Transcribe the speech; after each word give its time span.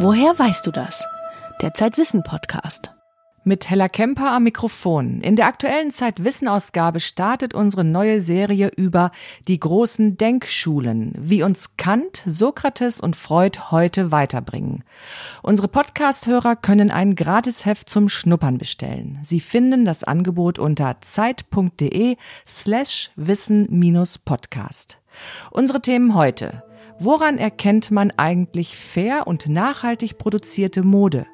Woher 0.00 0.38
weißt 0.38 0.64
du 0.64 0.70
das? 0.70 1.04
Der 1.60 1.74
Zeitwissen 1.74 2.22
Podcast. 2.22 2.94
Mit 3.42 3.68
Hella 3.68 3.88
Kemper 3.88 4.30
am 4.30 4.44
Mikrofon. 4.44 5.20
In 5.22 5.34
der 5.34 5.46
aktuellen 5.46 5.90
Zeitwissen-Ausgabe 5.90 7.00
startet 7.00 7.52
unsere 7.52 7.82
neue 7.82 8.20
Serie 8.20 8.70
über 8.76 9.10
die 9.48 9.58
großen 9.58 10.16
Denkschulen, 10.16 11.14
wie 11.18 11.42
uns 11.42 11.76
Kant, 11.76 12.22
Sokrates 12.26 13.00
und 13.00 13.16
Freud 13.16 13.58
heute 13.72 14.12
weiterbringen. 14.12 14.84
Unsere 15.42 15.66
Podcast-Hörer 15.66 16.54
können 16.54 16.92
ein 16.92 17.16
Gratisheft 17.16 17.90
zum 17.90 18.08
Schnuppern 18.08 18.56
bestellen. 18.56 19.18
Sie 19.24 19.40
finden 19.40 19.84
das 19.84 20.04
Angebot 20.04 20.60
unter 20.60 21.00
zeit.de 21.00 22.16
slash 22.46 23.10
wissen-podcast. 23.16 25.00
Unsere 25.50 25.82
Themen 25.82 26.14
heute. 26.14 26.62
Woran 27.00 27.38
erkennt 27.38 27.92
man 27.92 28.12
eigentlich 28.16 28.76
fair 28.76 29.26
und 29.28 29.48
nachhaltig 29.48 30.18
produzierte 30.18 30.82
Mode? 30.82 31.26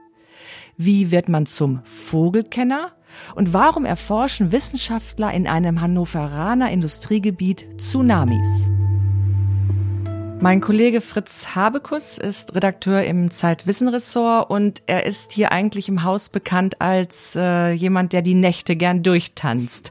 Wie 0.77 1.11
wird 1.11 1.31
man 1.31 1.47
zum 1.47 1.81
Vogelkenner? 1.85 2.93
Und 3.35 3.55
warum 3.55 3.85
erforschen 3.85 4.53
Wissenschaftler 4.53 5.33
in 5.33 5.47
einem 5.47 5.81
Hannoveraner 5.81 6.71
Industriegebiet 6.71 7.81
Tsunamis? 7.81 8.69
Mein 10.45 10.61
Kollege 10.61 11.01
Fritz 11.01 11.55
Habekus 11.55 12.19
ist 12.19 12.55
Redakteur 12.55 13.03
im 13.03 13.31
Zeitwissen-Ressort 13.31 14.51
und 14.51 14.83
er 14.85 15.07
ist 15.07 15.33
hier 15.33 15.53
eigentlich 15.53 15.89
im 15.89 16.03
Haus 16.03 16.29
bekannt 16.29 16.83
als 16.83 17.35
äh, 17.35 17.71
jemand, 17.71 18.13
der 18.13 18.21
die 18.21 18.35
Nächte 18.35 18.77
gern 18.77 19.03
durchtanzt. 19.03 19.91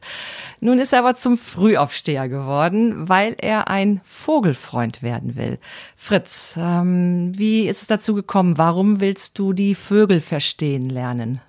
Nun 0.60 0.78
ist 0.78 0.94
er 0.94 1.00
aber 1.00 1.16
zum 1.16 1.40
Frühaufsteher 1.40 2.30
geworden, 2.30 3.10
weil 3.10 3.36
er 3.42 3.68
ein 3.68 4.00
Vogelfreund 4.04 5.02
werden 5.02 5.38
will. 5.38 5.58
Fritz, 5.96 6.54
ähm, 6.56 7.32
wie 7.36 7.68
ist 7.68 7.82
es 7.82 7.88
dazu 7.88 8.14
gekommen? 8.14 8.60
Warum 8.60 9.00
willst 9.00 9.40
du 9.40 9.54
die 9.54 9.74
Vögel 9.74 10.20
verstehen 10.20 10.88
lernen? 10.88 11.42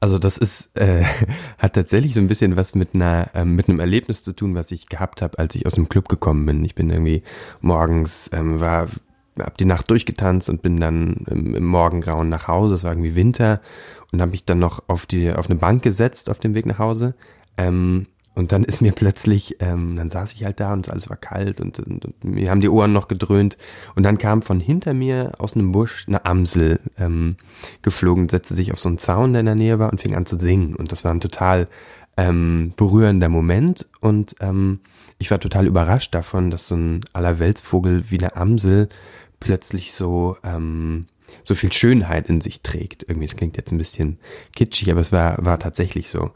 Also 0.00 0.18
das 0.18 0.38
ist 0.38 0.76
äh, 0.76 1.04
hat 1.58 1.74
tatsächlich 1.74 2.14
so 2.14 2.20
ein 2.20 2.28
bisschen 2.28 2.56
was 2.56 2.74
mit 2.74 2.94
einer 2.94 3.30
ähm, 3.34 3.54
mit 3.54 3.68
einem 3.68 3.80
Erlebnis 3.80 4.22
zu 4.22 4.32
tun, 4.32 4.54
was 4.54 4.70
ich 4.70 4.88
gehabt 4.88 5.22
habe, 5.22 5.38
als 5.38 5.54
ich 5.54 5.66
aus 5.66 5.74
dem 5.74 5.88
Club 5.88 6.08
gekommen 6.08 6.44
bin. 6.46 6.64
Ich 6.64 6.74
bin 6.74 6.90
irgendwie 6.90 7.22
morgens 7.60 8.30
ähm, 8.32 8.60
war 8.60 8.88
hab 9.38 9.56
die 9.58 9.64
Nacht 9.64 9.90
durchgetanzt 9.90 10.48
und 10.48 10.62
bin 10.62 10.80
dann 10.80 11.26
im, 11.30 11.54
im 11.54 11.64
Morgengrauen 11.64 12.28
nach 12.28 12.48
Hause. 12.48 12.74
Es 12.74 12.84
war 12.84 12.92
irgendwie 12.92 13.16
Winter 13.16 13.60
und 14.12 14.20
habe 14.20 14.30
mich 14.30 14.44
dann 14.44 14.58
noch 14.58 14.82
auf 14.88 15.06
die 15.06 15.32
auf 15.32 15.50
eine 15.50 15.58
Bank 15.58 15.82
gesetzt 15.82 16.30
auf 16.30 16.38
dem 16.38 16.54
Weg 16.54 16.66
nach 16.66 16.78
Hause. 16.78 17.14
Ähm, 17.58 18.06
und 18.36 18.52
dann 18.52 18.64
ist 18.64 18.82
mir 18.82 18.92
plötzlich, 18.92 19.56
ähm, 19.60 19.96
dann 19.96 20.10
saß 20.10 20.34
ich 20.34 20.44
halt 20.44 20.60
da 20.60 20.74
und 20.74 20.90
alles 20.90 21.08
war 21.08 21.16
kalt 21.16 21.58
und, 21.58 21.78
und, 21.78 22.04
und, 22.04 22.24
mir 22.24 22.50
haben 22.50 22.60
die 22.60 22.68
Ohren 22.68 22.92
noch 22.92 23.08
gedröhnt. 23.08 23.56
Und 23.94 24.02
dann 24.02 24.18
kam 24.18 24.42
von 24.42 24.60
hinter 24.60 24.92
mir 24.92 25.32
aus 25.38 25.54
einem 25.54 25.72
Busch 25.72 26.04
eine 26.06 26.26
Amsel 26.26 26.78
ähm, 26.98 27.36
geflogen, 27.80 28.28
setzte 28.28 28.54
sich 28.54 28.72
auf 28.72 28.78
so 28.78 28.90
einen 28.90 28.98
Zaun, 28.98 29.32
der 29.32 29.40
in 29.40 29.46
der 29.46 29.54
Nähe 29.54 29.78
war 29.78 29.90
und 29.90 30.02
fing 30.02 30.14
an 30.14 30.26
zu 30.26 30.38
singen. 30.38 30.76
Und 30.76 30.92
das 30.92 31.02
war 31.02 31.14
ein 31.14 31.22
total 31.22 31.66
ähm, 32.18 32.74
berührender 32.76 33.30
Moment. 33.30 33.86
Und 34.00 34.36
ähm, 34.40 34.80
ich 35.16 35.30
war 35.30 35.40
total 35.40 35.66
überrascht 35.66 36.14
davon, 36.14 36.50
dass 36.50 36.68
so 36.68 36.76
ein 36.76 37.00
Allerweltsvogel 37.14 38.10
wie 38.10 38.18
eine 38.18 38.36
Amsel 38.36 38.90
plötzlich 39.40 39.94
so 39.94 40.36
ähm, 40.44 41.06
so 41.44 41.54
viel 41.54 41.72
Schönheit 41.72 42.28
in 42.28 42.40
sich 42.40 42.62
trägt. 42.62 43.04
Irgendwie, 43.08 43.26
das 43.26 43.36
klingt 43.36 43.56
jetzt 43.56 43.72
ein 43.72 43.78
bisschen 43.78 44.18
kitschig, 44.54 44.90
aber 44.90 45.00
es 45.00 45.12
war, 45.12 45.44
war 45.44 45.58
tatsächlich 45.58 46.08
so. 46.08 46.32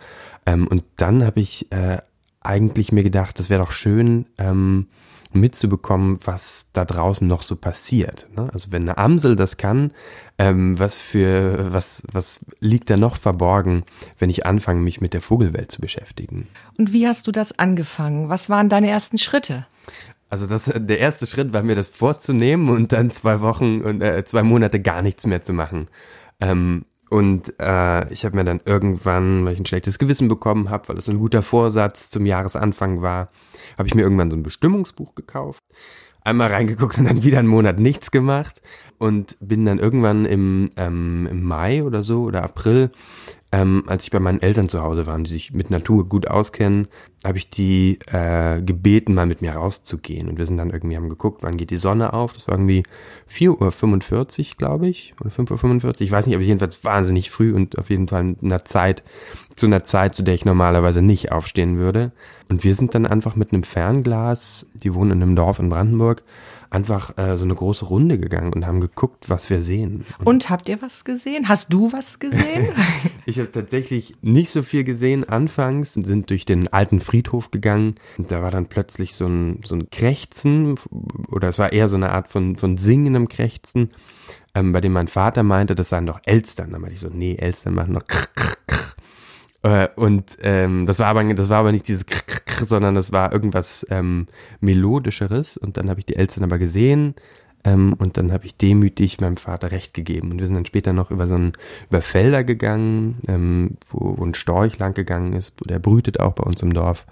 Ähm, 0.47 0.67
und 0.67 0.85
dann 0.97 1.25
habe 1.25 1.41
ich 1.41 1.71
äh, 1.73 1.99
eigentlich 2.41 2.93
mir 2.93 3.03
gedacht, 3.03 3.39
das 3.39 3.51
wäre 3.51 3.63
doch 3.63 3.73
schön, 3.73 4.27
ähm, 4.39 4.87
mitzubekommen, 5.33 6.19
was 6.25 6.69
da 6.73 6.85
draußen 6.85 7.27
noch 7.27 7.43
so 7.43 7.57
passiert. 7.57 8.27
Ne? 8.37 8.49
Also 8.53 8.73
wenn 8.73 8.83
eine 8.83 8.99
Amsel 8.99 9.37
das 9.37 9.57
kann, 9.57 9.93
ähm, 10.39 10.79
was 10.79 10.99
für 10.99 11.73
was 11.73 12.03
was 12.11 12.45
liegt 12.61 12.91
da 12.91 12.97
noch 12.97 13.17
verborgen, 13.17 13.85
wenn 14.19 14.31
ich 14.31 14.45
anfange, 14.45 14.81
mich 14.81 15.01
mit 15.01 15.15
der 15.15 15.21
Vogelwelt 15.21 15.71
zu 15.71 15.81
beschäftigen? 15.81 16.49
Und 16.77 16.93
wie 16.93 17.07
hast 17.07 17.27
du 17.27 17.33
das 17.33 17.57
angefangen? 17.59 18.29
Was 18.29 18.51
waren 18.51 18.69
deine 18.69 18.89
ersten 18.89 19.19
Schritte? 19.19 19.67
Also 20.31 20.47
das, 20.47 20.73
der 20.75 20.99
erste 21.01 21.27
Schritt 21.27 21.53
war 21.53 21.63
mir 21.63 21.75
das 21.75 21.89
vorzunehmen 21.89 22.69
und 22.69 22.93
dann 22.93 23.11
zwei 23.11 23.41
Wochen 23.41 23.83
und 23.83 24.01
äh, 24.01 24.25
zwei 24.25 24.45
Monate 24.45 24.81
gar 24.81 25.03
nichts 25.03 25.27
mehr 25.27 25.43
zu 25.43 25.53
machen. 25.53 25.89
Ähm, 26.41 26.85
und 27.11 27.55
äh, 27.59 28.13
ich 28.13 28.25
habe 28.25 28.37
mir 28.37 28.45
dann 28.45 28.61
irgendwann, 28.65 29.45
weil 29.45 29.55
ich 29.55 29.59
ein 29.59 29.67
schlechtes 29.67 29.99
Gewissen 29.99 30.29
bekommen 30.29 30.71
habe, 30.71 30.89
weil 30.89 30.99
es 30.99 31.07
so 31.07 31.11
ein 31.11 31.19
guter 31.19 31.43
Vorsatz 31.43 32.09
zum 32.09 32.25
Jahresanfang 32.25 33.03
war, 33.03 33.31
habe 33.77 33.89
ich 33.89 33.97
mir 33.97 34.03
irgendwann 34.03 34.31
so 34.31 34.37
ein 34.37 34.45
Bestimmungsbuch 34.45 35.17
gekauft, 35.17 35.65
einmal 36.23 36.53
reingeguckt 36.53 36.99
und 36.99 37.07
dann 37.07 37.25
wieder 37.25 37.41
einen 37.41 37.49
Monat 37.49 37.81
nichts 37.81 38.13
gemacht 38.13 38.63
und 38.99 39.37
bin 39.41 39.65
dann 39.65 39.81
irgendwann 39.81 40.25
im, 40.25 40.71
ähm, 40.77 41.27
im 41.29 41.43
Mai 41.43 41.83
oder 41.83 42.05
so 42.05 42.23
oder 42.23 42.45
April 42.45 42.93
ähm, 43.53 43.83
als 43.89 44.05
ich 44.05 44.13
bei 44.13 44.21
meinen 44.21 44.43
Eltern 44.43 44.69
zu 44.69 44.81
Hause 44.81 45.07
war, 45.07 45.19
die 45.19 45.31
sich 45.31 45.53
mit 45.53 45.71
Natur 45.71 46.09
gut 46.09 46.29
auskennen, 46.29 46.87
habe 47.25 47.37
ich 47.37 47.51
die 47.51 47.99
äh, 48.13 48.63
gebeten, 48.63 49.15
mal 49.15 49.27
mit 49.27 49.43
mir 49.43 49.53
rauszugehen. 49.53 50.29
Und 50.29 50.39
wir 50.39 50.47
sind 50.47 50.57
dann 50.57 50.71
irgendwie, 50.71 50.97
haben 50.97 51.09
geguckt, 51.09 51.43
wann 51.43 51.57
geht 51.57 51.71
die 51.71 51.77
Sonne 51.77 52.13
auf. 52.13 52.33
Das 52.33 52.47
war 52.47 52.55
irgendwie 52.55 52.85
4.45 53.29 54.39
Uhr, 54.53 54.57
glaube 54.57 54.89
ich, 54.89 55.15
oder 55.21 55.31
5.45 55.31 55.85
Uhr. 55.85 56.01
Ich 56.01 56.13
weiß 56.13 56.27
nicht, 56.27 56.37
aber 56.37 56.45
jedenfalls 56.45 56.85
wahnsinnig 56.85 57.31
früh 57.31 57.53
und 57.53 57.77
auf 57.77 57.91
jeden 57.91 58.07
Fall 58.07 58.21
in 58.23 58.37
einer 58.41 58.65
Zeit, 58.65 59.03
zu 59.57 59.67
einer 59.67 59.83
Zeit, 59.83 60.15
zu 60.15 60.23
der 60.23 60.35
ich 60.35 60.45
normalerweise 60.45 61.03
nicht 61.03 61.33
aufstehen 61.33 61.77
würde. 61.77 62.13
Und 62.49 62.63
wir 62.63 62.77
sind 62.77 62.95
dann 62.95 63.07
einfach 63.07 63.35
mit 63.35 63.53
einem 63.53 63.65
Fernglas, 63.65 64.67
die 64.75 64.95
wohnen 64.95 65.11
in 65.11 65.23
einem 65.23 65.37
Dorf 65.37 65.59
in 65.59 65.71
Brandenburg, 65.71 66.23
einfach 66.71 67.19
äh, 67.19 67.37
so 67.37 67.45
eine 67.45 67.55
große 67.55 67.85
Runde 67.85 68.19
gegangen 68.19 68.53
und 68.53 68.67
haben 68.67 68.81
geguckt, 68.81 69.29
was 69.29 69.51
wir 69.51 69.61
sehen. 69.61 70.05
Und, 70.21 70.27
und 70.27 70.51
habt 70.51 70.69
ihr 70.69 70.81
was 70.81 71.05
gesehen? 71.05 71.49
Hast 71.49 71.73
du 71.73 71.93
was 71.93 72.19
gesehen? 72.19 72.69
ich 73.27 73.39
habe 73.39 73.51
tatsächlich 73.51 74.17
nicht 74.23 74.51
so 74.51 74.63
viel 74.63 74.85
gesehen 74.85 75.29
anfangs, 75.29 75.95
sind 75.95 76.31
durch 76.31 76.45
den 76.45 76.73
alten 76.73 77.01
Friedhof 77.01 77.51
gegangen 77.51 77.97
und 78.17 78.31
da 78.31 78.43
war 78.43 78.51
dann 78.51 78.67
plötzlich 78.67 79.15
so 79.15 79.27
ein, 79.27 79.61
so 79.65 79.75
ein 79.75 79.91
Krächzen 79.91 80.77
oder 81.29 81.49
es 81.49 81.59
war 81.59 81.73
eher 81.73 81.89
so 81.89 81.97
eine 81.97 82.13
Art 82.13 82.29
von, 82.29 82.57
von 82.57 82.79
singendem 82.79 83.29
Krächzen, 83.29 83.91
ähm, 84.55 84.73
bei 84.73 84.81
dem 84.81 84.93
mein 84.93 85.09
Vater 85.09 85.43
meinte, 85.43 85.75
das 85.75 85.89
seien 85.91 86.07
doch 86.07 86.21
Elstern. 86.25 86.71
Da 86.73 86.79
meinte 86.79 86.95
ich 86.95 87.01
so, 87.01 87.09
nee, 87.09 87.35
Elstern 87.37 87.75
machen 87.75 87.95
noch 87.95 88.07
krr, 88.07 88.29
krr, 88.35 88.55
krr. 88.55 88.60
Äh, 89.63 89.89
und 89.97 90.39
ähm, 90.43 90.87
das 90.87 90.99
war 90.99 91.09
aber 91.09 91.23
das 91.35 91.49
war 91.49 91.59
aber 91.59 91.73
nicht 91.73 91.87
dieses 91.89 92.07
krr, 92.07 92.23
krr, 92.47 92.65
sondern 92.65 92.95
das 92.95 93.13
war 93.13 93.33
irgendwas 93.33 93.87
ähm, 93.91 94.27
melodischeres. 94.61 95.57
Und 95.57 95.77
dann 95.77 95.91
habe 95.91 96.01
ich 96.01 96.07
die 96.07 96.17
Elstern 96.17 96.45
aber 96.45 96.59
gesehen 96.59 97.15
ähm, 97.65 97.95
und 97.99 98.17
dann 98.17 98.33
habe 98.33 98.47
ich 98.47 98.57
demütig 98.57 99.21
meinem 99.21 99.37
Vater 99.37 99.71
recht 99.71 99.93
gegeben. 99.93 100.31
Und 100.31 100.39
wir 100.39 100.47
sind 100.47 100.55
dann 100.55 100.67
später 100.67 100.93
noch 100.93 101.11
über 101.11 101.29
so 101.29 101.35
ein 101.35 101.53
über 101.89 102.01
Felder 102.01 102.45
gegangen 102.45 103.19
ähm, 103.29 103.77
wo, 103.89 104.17
wo 104.19 104.25
ein 104.25 104.35
Storch 104.35 104.79
lang 104.79 104.95
gegangen 104.95 105.35
ist 105.35 105.55
der 105.65 105.79
brütet 105.79 106.21
auch 106.21 106.33
bei 106.33 106.45
uns 106.45 106.63
im 106.63 106.73
Dorf. 106.73 107.07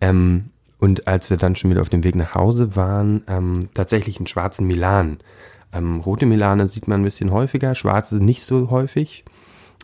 Ähm, 0.00 0.50
und 0.80 1.06
als 1.06 1.30
wir 1.30 1.36
dann 1.36 1.54
schon 1.54 1.70
wieder 1.70 1.80
auf 1.80 1.88
dem 1.88 2.04
Weg 2.04 2.16
nach 2.16 2.34
Hause 2.34 2.74
waren 2.76 3.22
ähm, 3.28 3.68
tatsächlich 3.74 4.18
einen 4.18 4.26
schwarzen 4.26 4.66
Milan. 4.66 5.18
Ähm, 5.72 6.00
rote 6.00 6.26
Milane 6.26 6.68
sieht 6.68 6.88
man 6.88 7.00
ein 7.00 7.04
bisschen 7.04 7.30
häufiger 7.30 7.74
schwarze 7.74 8.22
nicht 8.22 8.44
so 8.44 8.70
häufig 8.70 9.24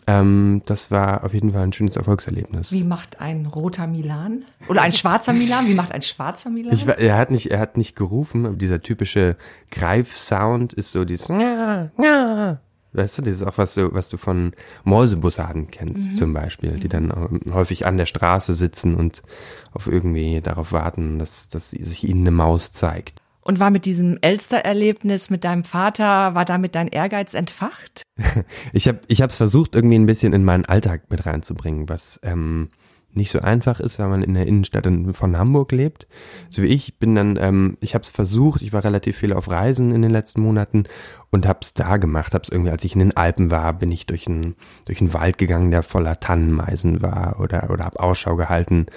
ähm, 0.07 0.61
das 0.65 0.91
war 0.91 1.23
auf 1.23 1.33
jeden 1.33 1.51
Fall 1.51 1.61
ein 1.61 1.73
schönes 1.73 1.95
Erfolgserlebnis. 1.95 2.71
Wie 2.71 2.83
macht 2.83 3.19
ein 3.19 3.45
roter 3.45 3.87
Milan? 3.87 4.45
Oder 4.67 4.81
ein 4.81 4.93
schwarzer 4.93 5.33
Milan? 5.33 5.67
Wie 5.67 5.75
macht 5.75 5.91
ein 5.91 6.01
schwarzer 6.01 6.49
Milan? 6.49 6.73
Ich, 6.73 6.87
er, 6.87 7.17
hat 7.17 7.31
nicht, 7.31 7.51
er 7.51 7.59
hat 7.59 7.77
nicht 7.77 7.95
gerufen, 7.95 8.45
aber 8.45 8.55
dieser 8.55 8.81
typische 8.81 9.37
Greif-Sound 9.69 10.73
ist 10.73 10.91
so 10.91 11.05
dieses. 11.05 11.29
Weißt 12.93 13.17
du, 13.17 13.21
das 13.21 13.35
ist 13.35 13.43
auch 13.43 13.57
was 13.57 13.75
du, 13.75 13.93
was 13.93 14.09
du 14.09 14.17
von 14.17 14.51
Mäusebussaden 14.83 15.71
kennst, 15.71 16.09
mhm. 16.09 16.15
zum 16.15 16.33
Beispiel, 16.33 16.71
die 16.73 16.89
dann 16.89 17.41
häufig 17.53 17.85
an 17.85 17.95
der 17.95 18.05
Straße 18.05 18.53
sitzen 18.53 18.95
und 18.95 19.21
auf 19.71 19.87
irgendwie 19.87 20.41
darauf 20.41 20.73
warten, 20.73 21.17
dass, 21.17 21.47
dass 21.47 21.69
sich 21.69 22.03
ihnen 22.03 22.21
eine 22.21 22.31
Maus 22.31 22.73
zeigt. 22.73 23.20
Und 23.43 23.59
war 23.59 23.71
mit 23.71 23.85
diesem 23.85 24.19
Elster-Erlebnis 24.21 25.29
mit 25.29 25.43
deinem 25.43 25.63
Vater, 25.63 26.35
war 26.35 26.45
damit 26.45 26.75
dein 26.75 26.87
Ehrgeiz 26.87 27.33
entfacht? 27.33 28.03
ich 28.73 28.87
habe 28.87 28.99
ich 29.07 29.19
es 29.19 29.35
versucht, 29.35 29.75
irgendwie 29.75 29.97
ein 29.97 30.05
bisschen 30.05 30.33
in 30.33 30.43
meinen 30.43 30.65
Alltag 30.65 31.09
mit 31.09 31.25
reinzubringen, 31.25 31.89
was 31.89 32.19
ähm, 32.23 32.69
nicht 33.13 33.31
so 33.31 33.39
einfach 33.39 33.79
ist, 33.79 33.99
weil 33.99 34.07
man 34.07 34.23
in 34.23 34.33
der 34.33 34.47
Innenstadt 34.47 34.87
von 35.13 35.37
Hamburg 35.37 35.71
lebt. 35.71 36.07
So 36.49 36.61
wie 36.61 36.67
ich 36.67 36.97
bin 36.97 37.15
dann, 37.15 37.37
ähm, 37.39 37.77
ich 37.81 37.93
habe 37.93 38.03
es 38.03 38.09
versucht, 38.09 38.61
ich 38.61 38.73
war 38.73 38.83
relativ 38.83 39.17
viel 39.17 39.33
auf 39.33 39.49
Reisen 39.49 39.93
in 39.93 40.01
den 40.01 40.11
letzten 40.11 40.41
Monaten 40.41 40.85
und 41.29 41.47
habe 41.47 41.59
es 41.61 41.73
da 41.73 41.97
gemacht, 41.97 42.33
habe 42.33 42.43
es 42.43 42.49
irgendwie, 42.49 42.71
als 42.71 42.83
ich 42.83 42.93
in 42.93 42.99
den 42.99 43.15
Alpen 43.15 43.51
war, 43.51 43.73
bin 43.73 43.91
ich 43.91 44.05
durch 44.05 44.27
einen 44.27 44.55
durch 44.85 45.01
einen 45.01 45.13
Wald 45.13 45.37
gegangen, 45.37 45.71
der 45.71 45.83
voller 45.83 46.19
Tannenmeisen 46.19 47.01
war 47.01 47.39
oder 47.39 47.69
oder 47.69 47.85
habe 47.85 47.99
Ausschau 47.99 48.35
gehalten 48.35 48.87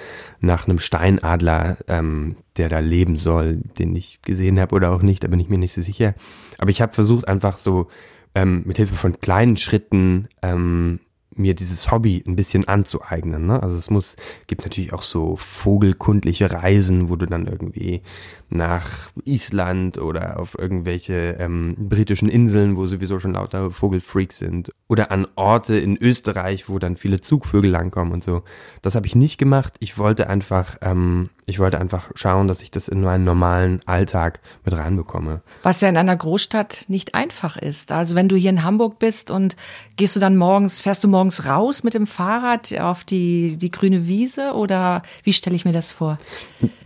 nach 0.40 0.66
einem 0.66 0.78
Steinadler, 0.78 1.76
ähm, 1.88 2.37
der 2.56 2.69
da 2.69 2.78
leben 2.78 3.16
soll, 3.16 3.56
den 3.78 3.94
ich 3.96 4.22
gesehen 4.22 4.61
habe 4.61 4.75
oder 4.75 4.93
auch 4.93 5.02
nicht, 5.02 5.25
da 5.25 5.28
bin 5.28 5.40
ich 5.40 5.49
mir 5.49 5.58
nicht 5.58 5.72
so 5.72 5.81
sicher. 5.81 6.14
Aber 6.58 6.70
ich 6.70 6.81
habe 6.81 6.93
versucht 6.93 7.28
einfach 7.28 7.58
so 7.58 7.88
ähm, 8.34 8.62
mit 8.64 8.76
Hilfe 8.76 8.94
von 8.94 9.20
kleinen 9.20 9.56
Schritten 9.56 10.28
ähm, 10.43 11.00
mir 11.39 11.55
dieses 11.55 11.91
Hobby 11.91 12.23
ein 12.27 12.37
bisschen 12.37 12.67
anzueignen. 12.69 13.47
Ne? 13.47 13.63
Also 13.63 13.77
es 13.77 13.91
muss, 13.91 14.17
gibt 14.47 14.63
natürlich 14.63 14.93
auch 14.93 15.03
so 15.03 15.37
vogelkundliche 15.37 16.53
Reisen, 16.53 17.09
wo 17.09 17.17
du 17.17 17.27
dann 17.27 17.47
irgendwie 17.47 18.03
nach 18.51 19.11
Island 19.25 19.99
oder 19.99 20.39
auf 20.39 20.57
irgendwelche 20.59 21.37
ähm, 21.39 21.75
britischen 21.79 22.29
Inseln, 22.29 22.77
wo 22.77 22.87
sowieso 22.87 23.19
schon 23.19 23.33
lauter 23.33 23.71
Vogelfreaks 23.71 24.39
sind. 24.39 24.73
Oder 24.89 25.11
an 25.11 25.27
Orte 25.35 25.79
in 25.79 25.97
Österreich, 25.97 26.69
wo 26.69 26.79
dann 26.79 26.97
viele 26.97 27.21
Zugvögel 27.21 27.71
langkommen 27.71 28.13
und 28.13 28.25
so. 28.25 28.43
Das 28.83 28.95
habe 28.95 29.07
ich 29.07 29.17
nicht 29.17 29.39
gemacht. 29.39 29.75
Ich 29.81 29.99
wollte 29.99 30.29
einfach, 30.29 30.77
ähm, 30.83 31.31
ich 31.46 31.58
wollte 31.58 31.79
einfach 31.79 32.11
schauen, 32.14 32.49
dass 32.49 32.62
ich 32.62 32.70
das 32.70 32.88
in 32.88 33.02
meinen 33.02 33.25
normalen 33.25 33.81
Alltag 33.85 34.41
mit 34.64 34.75
reinbekomme. 34.75 35.43
Was 35.62 35.81
ja 35.81 35.88
in 35.88 35.96
einer 35.96 36.17
Großstadt 36.17 36.87
nicht 36.88 37.14
einfach 37.14 37.56
ist. 37.56 37.93
Also 37.93 38.14
wenn 38.14 38.29
du 38.29 38.37
hier 38.37 38.50
in 38.50 38.62
Hamburg 38.62 38.99
bist 38.99 39.31
und 39.31 39.56
gehst 39.96 40.17
du 40.17 40.20
dann 40.20 40.37
morgens, 40.37 40.81
fährst 40.81 41.05
du 41.05 41.08
morgens 41.08 41.44
raus 41.44 41.85
mit 41.85 41.94
dem 41.94 42.06
Fahrrad 42.06 42.73
auf 42.81 43.05
die, 43.05 43.58
die 43.58 43.70
grüne 43.70 44.06
Wiese 44.06 44.52
oder 44.52 45.02
wie 45.23 45.35
stelle 45.35 45.55
ich 45.56 45.64
mir 45.64 45.73
das 45.73 45.93
vor? 45.93 46.19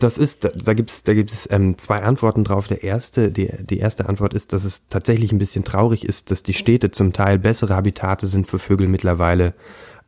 Das 0.00 0.18
ist, 0.18 0.44
da, 0.44 0.48
da 0.48 0.74
gibt 0.74 0.90
es 0.90 1.04
da 1.04 1.14
gibt's, 1.14 1.48
ähm, 1.50 1.78
zwei 1.78 2.02
Antworten 2.02 2.42
drauf. 2.42 2.66
Der 2.66 2.82
erste, 2.82 3.30
die, 3.30 3.50
die 3.60 3.78
erste 3.78 4.08
Antwort 4.08 4.34
ist, 4.34 4.52
dass 4.52 4.64
es 4.64 4.88
tatsächlich 4.88 5.30
ein 5.30 5.38
bisschen 5.38 5.64
traurig 5.64 6.04
ist, 6.04 6.30
dass 6.32 6.42
die 6.42 6.54
Städte 6.54 6.90
zum 6.90 7.12
Teil 7.12 7.38
bessere 7.38 7.76
Habitate 7.76 8.26
sind 8.26 8.46
für 8.46 8.58
Vögel 8.58 8.88
mittlerweile 8.88 9.54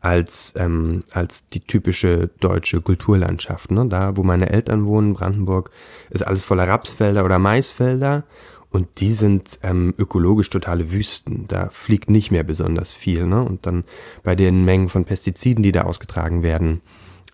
als, 0.00 0.54
ähm, 0.56 1.04
als 1.12 1.48
die 1.48 1.60
typische 1.60 2.30
deutsche 2.40 2.80
Kulturlandschaft. 2.80 3.70
Ne? 3.70 3.86
Da, 3.88 4.16
wo 4.16 4.22
meine 4.22 4.50
Eltern 4.50 4.86
wohnen, 4.86 5.14
Brandenburg, 5.14 5.70
ist 6.10 6.26
alles 6.26 6.44
voller 6.44 6.66
Rapsfelder 6.66 7.24
oder 7.24 7.38
Maisfelder 7.38 8.24
und 8.70 9.00
die 9.00 9.12
sind 9.12 9.58
ähm, 9.62 9.94
ökologisch 9.98 10.48
totale 10.48 10.92
Wüsten. 10.92 11.46
Da 11.48 11.68
fliegt 11.70 12.08
nicht 12.08 12.30
mehr 12.30 12.44
besonders 12.44 12.94
viel. 12.94 13.26
Ne? 13.26 13.42
Und 13.42 13.66
dann 13.66 13.84
bei 14.22 14.36
den 14.36 14.64
Mengen 14.64 14.88
von 14.88 15.04
Pestiziden, 15.04 15.62
die 15.62 15.72
da 15.72 15.82
ausgetragen 15.82 16.42
werden, 16.42 16.80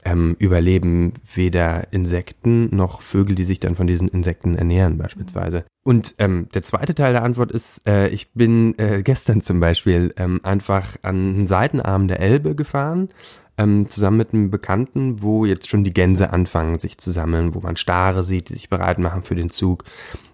ähm, 0.06 0.36
überleben 0.38 1.14
weder 1.34 1.92
Insekten 1.92 2.74
noch 2.74 3.00
Vögel, 3.00 3.34
die 3.34 3.44
sich 3.44 3.58
dann 3.58 3.74
von 3.74 3.88
diesen 3.88 4.08
Insekten 4.08 4.54
ernähren 4.54 4.98
beispielsweise. 4.98 5.64
Und 5.84 6.14
ähm, 6.18 6.48
der 6.54 6.62
zweite 6.62 6.94
Teil 6.94 7.12
der 7.12 7.24
Antwort 7.24 7.50
ist, 7.50 7.86
äh, 7.88 8.08
ich 8.08 8.32
bin 8.32 8.78
äh, 8.78 9.02
gestern 9.02 9.40
zum 9.40 9.58
Beispiel 9.58 10.14
ähm, 10.16 10.40
einfach 10.44 10.96
an 11.02 11.34
den 11.34 11.46
Seitenarm 11.48 12.06
der 12.06 12.20
Elbe 12.20 12.54
gefahren, 12.54 13.08
ähm, 13.58 13.88
zusammen 13.88 14.18
mit 14.18 14.32
einem 14.32 14.50
Bekannten, 14.50 15.22
wo 15.22 15.44
jetzt 15.44 15.68
schon 15.68 15.82
die 15.82 15.92
Gänse 15.92 16.32
anfangen, 16.32 16.78
sich 16.78 16.98
zu 16.98 17.10
sammeln, 17.10 17.54
wo 17.54 17.60
man 17.60 17.76
Stare 17.76 18.22
sieht, 18.22 18.50
die 18.50 18.54
sich 18.54 18.68
bereit 18.68 18.98
machen 18.98 19.22
für 19.22 19.34
den 19.34 19.50
Zug. 19.50 19.84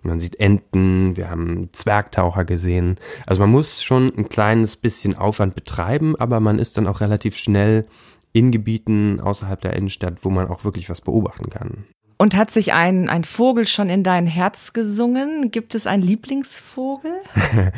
Man 0.03 0.21
sieht 0.21 0.39
Enten, 0.39 1.17
wir 1.17 1.31
haben 1.31 1.71
Zwergtaucher 1.73 2.45
gesehen. 2.45 2.97
Also 3.27 3.41
man 3.41 3.51
muss 3.51 3.83
schon 3.83 4.13
ein 4.17 4.29
kleines 4.29 4.77
bisschen 4.77 5.17
Aufwand 5.17 5.55
betreiben, 5.55 6.15
aber 6.17 6.41
man 6.41 6.59
ist 6.59 6.77
dann 6.77 6.87
auch 6.87 7.01
relativ 7.01 7.39
schnell 7.39 7.87
in 8.33 8.53
Gebieten 8.53 9.21
außerhalb 9.21 9.61
der 9.61 9.75
Innenstadt, 9.75 10.19
wo 10.23 10.31
man 10.31 10.49
auch 10.49 10.65
wirklich 10.65 10.89
was 10.91 11.01
beobachten 11.01 11.51
kann. 11.51 11.85
Und 12.19 12.37
hat 12.37 12.51
sich 12.51 12.73
ein, 12.73 13.09
ein 13.09 13.25
Vogel 13.25 13.67
schon 13.67 13.89
in 13.89 14.05
dein 14.05 14.27
Herz 14.27 14.73
gesungen? 14.73 15.51
Gibt 15.51 15.75
es 15.75 15.87
einen 15.87 16.03
Lieblingsvogel? 16.03 17.13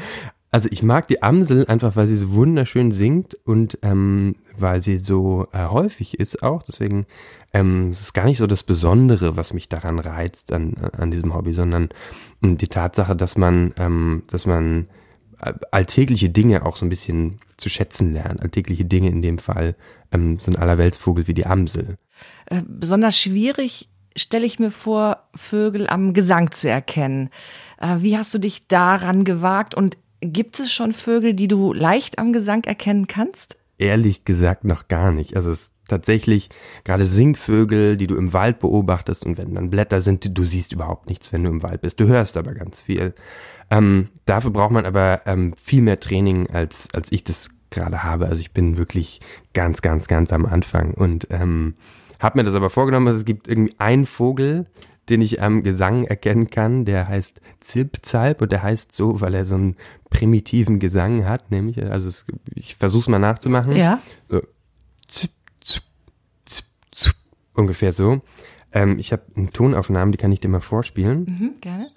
Also 0.55 0.69
ich 0.71 0.85
mag 0.85 1.09
die 1.09 1.21
Amsel 1.21 1.67
einfach, 1.67 1.97
weil 1.97 2.07
sie 2.07 2.15
so 2.15 2.31
wunderschön 2.31 2.93
singt 2.93 3.35
und 3.45 3.77
ähm, 3.83 4.37
weil 4.57 4.81
sie 4.81 4.99
so 4.99 5.49
äh, 5.51 5.67
häufig 5.67 6.21
ist 6.21 6.45
auch. 6.45 6.63
Deswegen 6.63 7.07
ähm, 7.53 7.89
es 7.89 8.03
ist 8.03 8.13
gar 8.13 8.27
nicht 8.27 8.39
so 8.39 8.47
das 8.47 8.63
Besondere, 8.63 9.35
was 9.35 9.53
mich 9.53 9.69
daran 9.69 9.99
reizt 9.99 10.53
an, 10.53 10.75
an 10.97 11.11
diesem 11.11 11.35
Hobby, 11.35 11.55
sondern 11.55 11.89
ähm, 12.41 12.57
die 12.57 12.69
Tatsache, 12.69 13.17
dass 13.17 13.37
man, 13.37 13.75
ähm, 13.81 14.23
dass 14.29 14.47
man 14.47 14.87
alltägliche 15.71 16.31
Dinge 16.31 16.65
auch 16.65 16.77
so 16.77 16.87
ein 16.87 16.91
bisschen 16.91 17.39
zu 17.57 17.69
schätzen 17.69 18.13
lernt. 18.13 18.43
Alltägliche 18.43 18.85
Dinge 18.85 19.09
in 19.09 19.23
dem 19.23 19.39
Fall 19.39 19.75
ähm, 20.13 20.39
so 20.39 20.51
ein 20.51 20.57
Allerweltsvogel 20.57 21.27
wie 21.29 21.35
die 21.35 21.47
Amsel. 21.47 21.97
Äh, 22.47 22.63
besonders 22.67 23.19
schwierig 23.19 23.89
stelle 24.17 24.47
ich 24.47 24.59
mir 24.59 24.71
vor, 24.71 25.29
Vögel 25.35 25.89
am 25.89 26.13
Gesang 26.13 26.53
zu 26.53 26.69
erkennen. 26.69 27.31
Äh, 27.79 27.97
wie 27.99 28.17
hast 28.17 28.33
du 28.35 28.39
dich 28.39 28.69
daran 28.69 29.25
gewagt 29.25 29.75
und 29.75 29.99
gibt 30.21 30.59
es 30.61 30.73
schon 30.73 30.93
Vögel, 30.93 31.35
die 31.35 31.49
du 31.49 31.73
leicht 31.73 32.19
am 32.19 32.33
Gesang 32.33 32.65
erkennen 32.65 33.07
kannst? 33.07 33.57
Ehrlich 33.79 34.25
gesagt 34.25 34.65
noch 34.65 34.89
gar 34.89 35.11
nicht. 35.11 35.37
Also 35.37 35.51
es 35.51 35.75
tatsächlich 35.89 36.49
gerade 36.85 37.07
Singvögel, 37.07 37.97
die 37.97 38.07
du 38.07 38.17
im 38.17 38.33
Wald 38.33 38.59
beobachtest 38.59 39.27
und 39.27 39.39
wenn 39.39 39.55
dann 39.55 39.71
Blätter 39.71 40.01
sind, 40.01 40.37
du 40.37 40.45
siehst 40.45 40.73
überhaupt 40.73 41.09
nichts, 41.09 41.33
wenn 41.33 41.45
du 41.45 41.51
im 41.51 41.63
Wald 41.63 41.83
bist. 41.83 42.01
Du 42.01 42.07
hörst 42.07 42.37
aber 42.37 42.55
ganz 42.55 42.83
viel. 42.83 43.15
Ähm, 43.71 44.09
dafür 44.25 44.51
braucht 44.51 44.73
man 44.73 44.87
aber 44.87 45.23
ähm, 45.27 45.55
viel 45.63 45.83
mehr 45.83 46.01
Training, 46.01 46.49
als, 46.51 46.89
als 46.95 47.13
ich 47.13 47.25
das 47.25 47.51
gerade 47.71 48.03
habe. 48.03 48.27
Also 48.27 48.41
ich 48.41 48.53
bin 48.53 48.77
wirklich 48.77 49.21
ganz, 49.53 49.83
ganz, 49.83 50.09
ganz 50.09 50.33
am 50.33 50.47
Anfang 50.47 50.95
und 50.95 51.27
ähm, 51.31 51.75
habe 52.21 52.39
mir 52.39 52.45
das 52.45 52.55
aber 52.55 52.71
vorgenommen, 52.71 53.07
dass 53.07 53.17
es 53.17 53.25
gibt 53.25 53.49
irgendwie 53.49 53.75
einen 53.79 54.07
Vogel, 54.07 54.67
den 55.09 55.21
ich 55.21 55.43
am 55.43 55.63
Gesang 55.63 56.05
erkennen 56.05 56.51
kann, 56.51 56.85
der 56.85 57.09
heißt 57.09 57.41
Zilpzalp 57.61 58.41
und 58.41 58.53
der 58.53 58.63
heißt 58.63 58.93
so, 58.93 59.21
weil 59.21 59.35
er 59.35 59.45
so 59.45 59.55
einen 59.55 59.77
primitiven 60.11 60.79
Gesang 60.79 61.27
hat, 61.27 61.51
nämlich, 61.51 61.83
also 61.83 62.09
es, 62.09 62.27
ich 62.55 62.77
versuche 62.77 63.03
es 63.03 63.09
mal 63.09 63.19
nachzumachen. 63.19 63.77
Ja. 63.77 64.01
So, 64.29 64.43
zip, 65.09 65.33
zip, 65.61 65.83
zip, 66.47 66.65
zip, 66.93 67.15
ungefähr 67.55 67.93
so. 67.93 68.23
Ähm, 68.73 68.99
ich 68.99 69.13
habe 69.13 69.23
eine 69.37 69.51
Tonaufnahmen, 69.51 70.13
die 70.13 70.19
kann 70.19 70.33
ich 70.33 70.41
dir 70.41 70.49
mal 70.49 70.61
vorspielen. 70.61 71.25
Mhm, 71.25 71.61
gerne. 71.61 71.89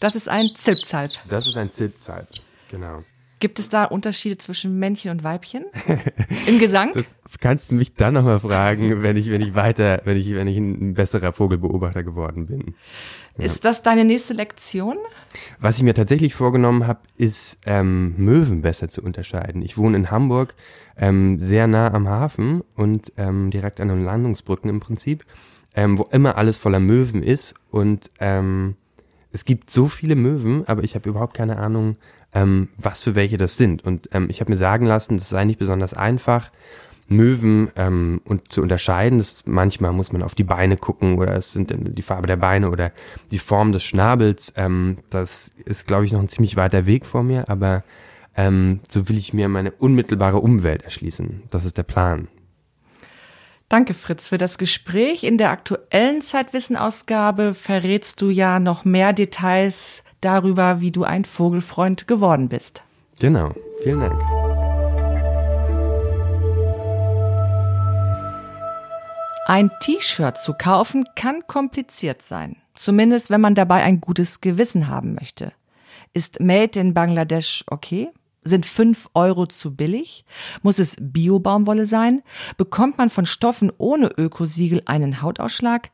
Das 0.00 0.14
ist 0.16 0.28
ein 0.28 0.50
Zilpzalp. 0.54 1.10
Das 1.30 1.46
ist 1.46 1.56
ein 1.56 1.70
Zilpzalp, 1.70 2.28
genau. 2.70 3.02
Gibt 3.44 3.58
es 3.58 3.68
da 3.68 3.84
Unterschiede 3.84 4.38
zwischen 4.38 4.78
Männchen 4.78 5.10
und 5.10 5.22
Weibchen 5.22 5.66
im 6.46 6.58
Gesang? 6.58 6.92
Das 6.94 7.04
kannst 7.40 7.70
du 7.70 7.74
mich 7.76 7.92
dann 7.92 8.14
nochmal 8.14 8.40
fragen, 8.40 9.02
wenn 9.02 9.18
ich, 9.18 9.28
wenn 9.28 9.42
ich 9.42 9.54
weiter, 9.54 10.00
wenn 10.06 10.16
ich, 10.16 10.34
wenn 10.34 10.46
ich 10.46 10.56
ein 10.56 10.94
besserer 10.94 11.30
Vogelbeobachter 11.30 12.02
geworden 12.02 12.46
bin. 12.46 12.74
Ja. 13.36 13.44
Ist 13.44 13.66
das 13.66 13.82
deine 13.82 14.06
nächste 14.06 14.32
Lektion? 14.32 14.96
Was 15.60 15.76
ich 15.76 15.82
mir 15.82 15.92
tatsächlich 15.92 16.34
vorgenommen 16.34 16.86
habe, 16.86 17.00
ist 17.18 17.58
ähm, 17.66 18.14
Möwen 18.16 18.62
besser 18.62 18.88
zu 18.88 19.02
unterscheiden. 19.02 19.60
Ich 19.60 19.76
wohne 19.76 19.98
in 19.98 20.10
Hamburg, 20.10 20.54
ähm, 20.96 21.38
sehr 21.38 21.66
nah 21.66 21.92
am 21.92 22.08
Hafen 22.08 22.62
und 22.76 23.12
ähm, 23.18 23.50
direkt 23.50 23.78
an 23.78 23.88
den 23.88 24.06
Landungsbrücken 24.06 24.70
im 24.70 24.80
Prinzip, 24.80 25.22
ähm, 25.74 25.98
wo 25.98 26.04
immer 26.04 26.38
alles 26.38 26.56
voller 26.56 26.80
Möwen 26.80 27.22
ist 27.22 27.54
und 27.70 28.10
ähm, 28.20 28.76
es 29.32 29.44
gibt 29.44 29.68
so 29.68 29.88
viele 29.88 30.14
Möwen, 30.14 30.66
aber 30.66 30.84
ich 30.84 30.94
habe 30.94 31.10
überhaupt 31.10 31.34
keine 31.34 31.58
Ahnung, 31.58 31.96
ähm, 32.34 32.68
was 32.76 33.02
für 33.02 33.14
welche 33.14 33.36
das 33.36 33.56
sind. 33.56 33.84
Und 33.84 34.10
ähm, 34.12 34.26
ich 34.28 34.40
habe 34.40 34.50
mir 34.50 34.56
sagen 34.56 34.86
lassen, 34.86 35.16
das 35.16 35.28
sei 35.28 35.44
nicht 35.44 35.58
besonders 35.58 35.94
einfach, 35.94 36.50
Möwen 37.06 37.70
ähm, 37.76 38.20
und 38.24 38.50
zu 38.50 38.62
unterscheiden. 38.62 39.18
Das, 39.18 39.44
manchmal 39.46 39.92
muss 39.92 40.12
man 40.12 40.22
auf 40.22 40.34
die 40.34 40.44
Beine 40.44 40.76
gucken 40.76 41.18
oder 41.18 41.36
es 41.36 41.52
sind 41.52 41.72
die 41.76 42.02
Farbe 42.02 42.26
der 42.26 42.36
Beine 42.36 42.70
oder 42.70 42.92
die 43.30 43.38
Form 43.38 43.72
des 43.72 43.84
Schnabels. 43.84 44.52
Ähm, 44.56 44.98
das 45.10 45.50
ist, 45.64 45.86
glaube 45.86 46.06
ich, 46.06 46.12
noch 46.12 46.20
ein 46.20 46.28
ziemlich 46.28 46.56
weiter 46.56 46.86
Weg 46.86 47.04
vor 47.06 47.22
mir, 47.22 47.48
aber 47.48 47.84
ähm, 48.36 48.80
so 48.90 49.08
will 49.08 49.18
ich 49.18 49.32
mir 49.32 49.48
meine 49.48 49.70
unmittelbare 49.70 50.38
Umwelt 50.38 50.82
erschließen. 50.82 51.44
Das 51.50 51.64
ist 51.64 51.78
der 51.78 51.82
Plan. 51.84 52.28
Danke, 53.68 53.94
Fritz, 53.94 54.28
für 54.28 54.38
das 54.38 54.58
Gespräch. 54.58 55.24
In 55.24 55.38
der 55.38 55.50
aktuellen 55.50 56.20
Zeitwissenausgabe 56.20 57.54
verrätst 57.54 58.20
du 58.20 58.30
ja 58.30 58.60
noch 58.60 58.84
mehr 58.84 59.12
Details 59.12 60.03
darüber, 60.24 60.80
wie 60.80 60.90
du 60.90 61.04
ein 61.04 61.24
Vogelfreund 61.24 62.06
geworden 62.06 62.48
bist. 62.48 62.82
Genau. 63.18 63.52
Vielen 63.82 64.00
Dank. 64.00 64.20
Ein 69.46 69.70
T-Shirt 69.80 70.38
zu 70.38 70.54
kaufen 70.54 71.04
kann 71.14 71.46
kompliziert 71.46 72.22
sein. 72.22 72.56
Zumindest, 72.74 73.28
wenn 73.28 73.42
man 73.42 73.54
dabei 73.54 73.82
ein 73.82 74.00
gutes 74.00 74.40
Gewissen 74.40 74.88
haben 74.88 75.14
möchte. 75.14 75.52
Ist 76.14 76.40
Made 76.40 76.80
in 76.80 76.94
Bangladesch 76.94 77.64
okay? 77.66 78.10
Sind 78.44 78.66
fünf 78.66 79.08
Euro 79.14 79.46
zu 79.46 79.74
billig? 79.74 80.24
Muss 80.62 80.78
es 80.78 80.96
Bio-Baumwolle 81.00 81.86
sein? 81.86 82.22
Bekommt 82.58 82.98
man 82.98 83.08
von 83.08 83.24
Stoffen 83.24 83.72
ohne 83.78 84.08
Ökosiegel 84.18 84.82
einen 84.84 85.22
Hautausschlag? 85.22 85.90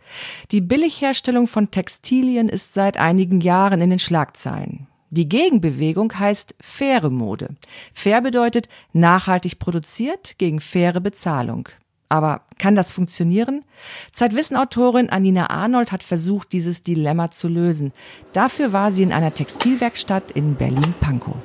Die 0.51 0.61
Billigherstellung 0.61 1.47
von 1.47 1.71
Textilien 1.71 2.49
ist 2.49 2.75
seit 2.75 2.97
einigen 2.97 3.41
Jahren 3.41 3.81
in 3.81 3.91
den 3.91 4.01
Schlagzeilen. 4.01 4.89
Die 5.11 5.29
Gegenbewegung 5.29 6.19
heißt 6.19 6.55
faire 6.61 7.11
Mode. 7.11 7.57
Fair 7.93 8.21
bedeutet 8.21 8.69
nachhaltig 8.93 9.59
produziert 9.59 10.35
gegen 10.39 10.61
faire 10.61 11.01
Bezahlung. 11.01 11.69
Aber 12.09 12.43
kann 12.59 12.75
das 12.75 12.91
funktionieren? 12.91 13.65
Zeitwissenautorin 14.11 15.11
Anina 15.11 15.51
Arnold 15.51 15.93
hat 15.93 16.03
versucht, 16.03 16.53
dieses 16.53 16.83
Dilemma 16.83 17.31
zu 17.31 17.47
lösen. 17.47 17.93
Dafür 18.33 18.73
war 18.73 18.91
sie 18.91 19.05
in 19.05 19.13
einer 19.13 19.33
Textilwerkstatt 19.33 20.33
in 20.33 20.57
Berlin-Pankow. 20.57 21.37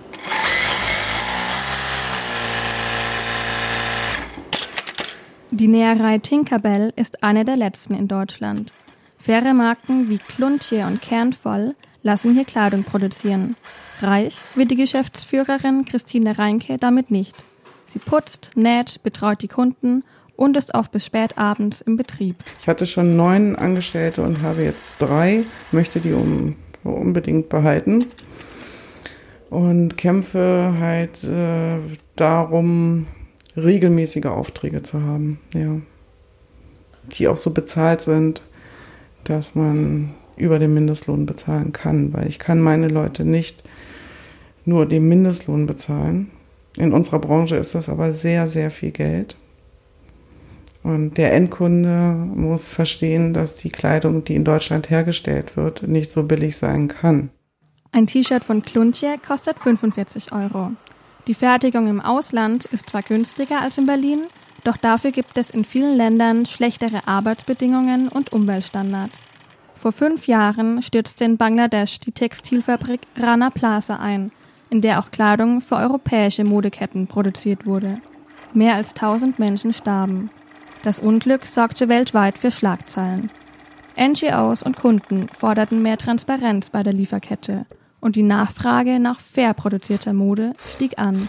Die 5.52 5.68
Näherei 5.68 6.18
Tinkerbell 6.18 6.92
ist 6.96 7.24
eine 7.24 7.46
der 7.46 7.56
letzten 7.56 7.94
in 7.94 8.08
Deutschland. 8.08 8.74
Faire 9.18 9.54
Marken 9.54 10.10
wie 10.10 10.18
Kluntje 10.18 10.86
und 10.88 11.02
Kernvoll 11.02 11.76
lassen 12.02 12.34
hier 12.34 12.46
Kleidung 12.46 12.84
produzieren. 12.84 13.56
Reich 14.02 14.38
wird 14.56 14.72
die 14.72 14.76
Geschäftsführerin 14.76 15.86
Christine 15.86 16.38
Reinke 16.38 16.78
damit 16.80 17.12
nicht. 17.12 17.36
Sie 17.86 18.00
putzt, 18.00 18.52
näht, 18.56 19.02
betreut 19.04 19.44
die 19.44 19.48
Kunden 19.48 20.04
und 20.36 20.58
ist 20.58 20.74
oft 20.74 20.92
bis 20.92 21.06
spät 21.06 21.38
abends 21.38 21.82
im 21.82 21.96
Betrieb. 21.96 22.38
Ich 22.60 22.68
hatte 22.68 22.88
schon 22.88 23.16
neun 23.16 23.56
Angestellte 23.56 24.24
und 24.24 24.42
habe 24.42 24.64
jetzt 24.64 24.96
drei, 25.00 25.44
möchte 25.72 26.00
die 26.00 26.14
um, 26.14 26.56
unbedingt 26.84 27.50
behalten 27.50 28.06
und 29.52 29.96
kämpfe 29.96 30.74
halt 30.80 31.24
äh, 31.24 31.78
darum, 32.16 33.06
regelmäßige 33.56 34.26
Aufträge 34.26 34.84
zu 34.84 35.02
haben, 35.02 35.40
ja. 35.54 35.78
Die 37.18 37.28
auch 37.28 37.38
so 37.38 37.52
bezahlt 37.52 38.02
sind, 38.02 38.42
dass 39.24 39.56
man 39.56 40.16
über 40.38 40.60
den 40.60 40.74
Mindestlohn 40.74 41.26
bezahlen 41.26 41.72
kann, 41.72 42.14
weil 42.14 42.28
ich 42.28 42.40
kann 42.40 42.60
meine 42.60 42.88
Leute 42.88 43.24
nicht 43.26 43.70
nur 44.66 44.86
den 44.86 45.08
Mindestlohn 45.08 45.68
bezahlen. 45.68 46.32
In 46.78 46.94
unserer 46.94 47.20
Branche 47.20 47.56
ist 47.56 47.76
das 47.76 47.90
aber 47.90 48.12
sehr, 48.12 48.48
sehr 48.48 48.72
viel 48.72 48.92
Geld. 48.92 49.36
Und 50.84 51.18
der 51.18 51.34
Endkunde 51.34 52.14
muss 52.36 52.68
verstehen, 52.68 53.34
dass 53.34 53.56
die 53.56 53.70
Kleidung, 53.70 54.24
die 54.24 54.36
in 54.36 54.44
Deutschland 54.44 54.90
hergestellt 54.90 55.58
wird, 55.58 55.88
nicht 55.88 56.12
so 56.12 56.24
billig 56.24 56.58
sein 56.58 56.88
kann. 56.88 57.30
Ein 57.92 58.08
T-Shirt 58.08 58.44
von 58.44 58.62
Kluntje 58.62 59.16
kostet 59.26 59.58
45 59.58 60.34
Euro. 60.34 60.72
Die 61.28 61.34
Fertigung 61.34 61.88
im 61.88 62.02
Ausland 62.02 62.66
ist 62.66 62.90
zwar 62.90 63.02
günstiger 63.02 63.60
als 63.62 63.80
in 63.80 63.88
Berlin, 63.88 64.22
doch 64.64 64.78
dafür 64.78 65.12
gibt 65.12 65.38
es 65.38 65.50
in 65.50 65.66
vielen 65.66 65.96
Ländern 65.96 66.46
schlechtere 66.46 67.08
Arbeitsbedingungen 67.08 68.10
und 68.10 68.32
Umweltstandards. 68.32 69.22
Vor 69.76 69.92
fünf 69.92 70.28
Jahren 70.28 70.84
stürzte 70.84 71.26
in 71.26 71.38
Bangladesch 71.38 72.00
die 72.00 72.12
Textilfabrik 72.12 73.02
Rana 73.18 73.50
Plaza 73.50 73.96
ein, 73.96 74.32
in 74.70 74.82
der 74.82 75.00
auch 75.00 75.10
Kleidung 75.10 75.62
für 75.62 75.78
europäische 75.78 76.44
Modeketten 76.44 77.08
produziert 77.08 77.66
wurde. 77.66 78.00
Mehr 78.54 78.76
als 78.76 78.94
1000 78.94 79.40
Menschen 79.40 79.74
starben. 79.74 80.30
Das 80.84 81.00
Unglück 81.00 81.48
sorgte 81.48 81.90
weltweit 81.90 82.38
für 82.38 82.52
Schlagzeilen. 82.52 83.32
NGOs 84.00 84.62
und 84.62 84.76
Kunden 84.78 85.28
forderten 85.30 85.82
mehr 85.82 85.98
Transparenz 85.98 86.70
bei 86.70 86.84
der 86.84 86.94
Lieferkette 86.94 87.66
und 88.06 88.16
die 88.16 88.22
Nachfrage 88.22 89.00
nach 89.00 89.20
fair 89.20 89.56
produzierter 89.56 90.14
Mode 90.14 90.54
stieg 90.70 91.00
an. 91.00 91.28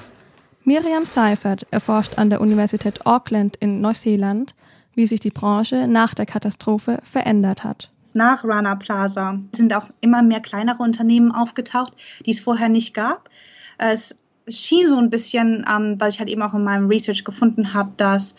Miriam 0.62 1.06
Seifert 1.06 1.66
erforscht 1.70 2.18
an 2.18 2.28
der 2.28 2.42
Universität 2.42 3.06
Auckland 3.06 3.56
in 3.56 3.80
Neuseeland, 3.80 4.54
wie 4.94 5.06
sich 5.06 5.20
die 5.20 5.30
Branche 5.30 5.86
nach 5.88 6.12
der 6.12 6.26
Katastrophe 6.26 6.98
verändert 7.02 7.64
hat. 7.64 7.90
Nach 8.12 8.44
Rana 8.44 8.74
Plaza 8.74 9.38
sind 9.52 9.72
auch 9.72 9.86
immer 10.02 10.22
mehr 10.22 10.40
kleinere 10.40 10.82
Unternehmen 10.82 11.32
aufgetaucht, 11.32 11.94
die 12.26 12.32
es 12.32 12.40
vorher 12.40 12.68
nicht 12.68 12.92
gab. 12.92 13.30
Es 13.78 14.18
schien 14.46 14.86
so 14.86 14.98
ein 14.98 15.08
bisschen, 15.08 15.64
ähm, 15.66 15.96
was 15.98 16.14
ich 16.14 16.20
halt 16.20 16.28
eben 16.28 16.42
auch 16.42 16.52
in 16.52 16.62
meinem 16.62 16.88
Research 16.88 17.24
gefunden 17.24 17.72
habe, 17.72 17.92
dass 17.96 18.34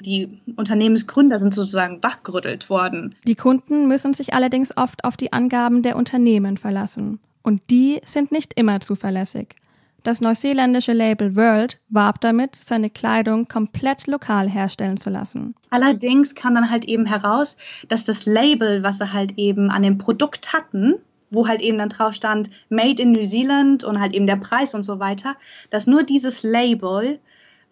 die 0.00 0.42
Unternehmensgründer 0.56 1.38
sind 1.38 1.54
sozusagen 1.54 2.02
wachgerüttelt 2.02 2.68
worden. 2.68 3.14
Die 3.26 3.34
Kunden 3.34 3.88
müssen 3.88 4.12
sich 4.12 4.34
allerdings 4.34 4.76
oft 4.76 5.04
auf 5.04 5.16
die 5.16 5.32
Angaben 5.32 5.82
der 5.82 5.96
Unternehmen 5.96 6.58
verlassen. 6.58 7.18
Und 7.42 7.70
die 7.70 8.00
sind 8.04 8.32
nicht 8.32 8.58
immer 8.58 8.80
zuverlässig. 8.80 9.56
Das 10.04 10.20
neuseeländische 10.20 10.92
Label 10.92 11.36
World 11.36 11.78
warb 11.88 12.20
damit, 12.20 12.56
seine 12.56 12.90
Kleidung 12.90 13.46
komplett 13.46 14.08
lokal 14.08 14.48
herstellen 14.48 14.96
zu 14.96 15.10
lassen. 15.10 15.54
Allerdings 15.70 16.34
kam 16.34 16.56
dann 16.56 16.70
halt 16.70 16.84
eben 16.84 17.06
heraus, 17.06 17.56
dass 17.88 18.04
das 18.04 18.26
Label, 18.26 18.82
was 18.82 18.98
sie 18.98 19.12
halt 19.12 19.38
eben 19.38 19.70
an 19.70 19.82
dem 19.82 19.98
Produkt 19.98 20.52
hatten, 20.52 20.94
wo 21.30 21.46
halt 21.46 21.60
eben 21.60 21.78
dann 21.78 21.88
drauf 21.88 22.14
stand 22.14 22.50
Made 22.68 23.00
in 23.00 23.12
New 23.12 23.22
Zealand 23.22 23.84
und 23.84 24.00
halt 24.00 24.12
eben 24.12 24.26
der 24.26 24.36
Preis 24.36 24.74
und 24.74 24.82
so 24.82 24.98
weiter, 24.98 25.36
dass 25.70 25.86
nur 25.86 26.02
dieses 26.02 26.42
Label 26.42 27.20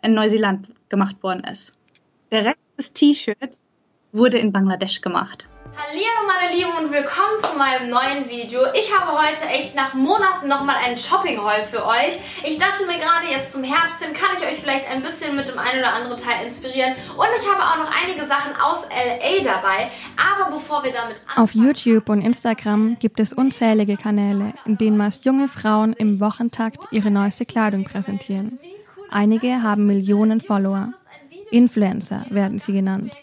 in 0.02 0.14
Neuseeland 0.14 0.68
gemacht 0.88 1.22
worden 1.24 1.42
ist. 1.44 1.74
Der 2.30 2.44
Rest 2.44 2.78
des 2.78 2.92
T-Shirts 2.92 3.68
wurde 4.12 4.38
in 4.38 4.52
Bangladesch 4.52 5.00
gemacht. 5.00 5.48
Hallo 5.76 6.26
meine 6.26 6.54
Lieben 6.54 6.72
und 6.78 6.92
willkommen 6.92 7.42
zu 7.42 7.56
meinem 7.56 7.90
neuen 7.90 8.28
Video. 8.28 8.62
Ich 8.74 8.92
habe 8.92 9.12
heute 9.12 9.46
echt 9.46 9.74
nach 9.74 9.94
Monaten 9.94 10.48
nochmal 10.48 10.76
einen 10.84 10.98
Shopping-Haul 10.98 11.64
für 11.70 11.86
euch. 11.86 12.18
Ich 12.44 12.58
dachte 12.58 12.86
mir 12.86 12.98
gerade 12.98 13.26
jetzt 13.30 13.52
zum 13.52 13.62
Herbst 13.62 14.02
hin, 14.02 14.12
kann 14.12 14.30
ich 14.36 14.44
euch 14.44 14.60
vielleicht 14.60 14.88
ein 14.90 15.02
bisschen 15.02 15.36
mit 15.36 15.48
dem 15.48 15.58
einen 15.58 15.78
oder 15.78 15.94
anderen 15.94 16.16
Teil 16.16 16.46
inspirieren. 16.46 16.94
Und 17.16 17.26
ich 17.38 17.48
habe 17.48 17.62
auch 17.62 17.78
noch 17.84 17.92
einige 18.02 18.26
Sachen 18.26 18.54
aus 18.60 18.84
L.A. 18.90 19.44
dabei. 19.44 19.90
Aber 20.16 20.56
bevor 20.56 20.82
wir 20.82 20.92
damit 20.92 21.20
anfangen... 21.26 21.38
Auf 21.38 21.54
YouTube 21.54 22.08
und 22.08 22.22
Instagram 22.22 22.98
gibt 22.98 23.20
es 23.20 23.32
unzählige 23.32 23.96
Kanäle, 23.96 24.54
in 24.66 24.76
denen 24.76 24.96
meist 24.96 25.24
junge 25.24 25.48
Frauen 25.48 25.92
im 25.92 26.20
Wochentakt 26.20 26.88
ihre 26.90 27.10
neueste 27.10 27.46
Kleidung 27.46 27.84
präsentieren. 27.84 28.58
Einige 29.10 29.62
haben 29.62 29.86
Millionen 29.86 30.40
Follower. 30.40 30.92
Influencer 31.50 32.24
werden 32.30 32.58
sie 32.58 32.72
genannt. 32.72 33.16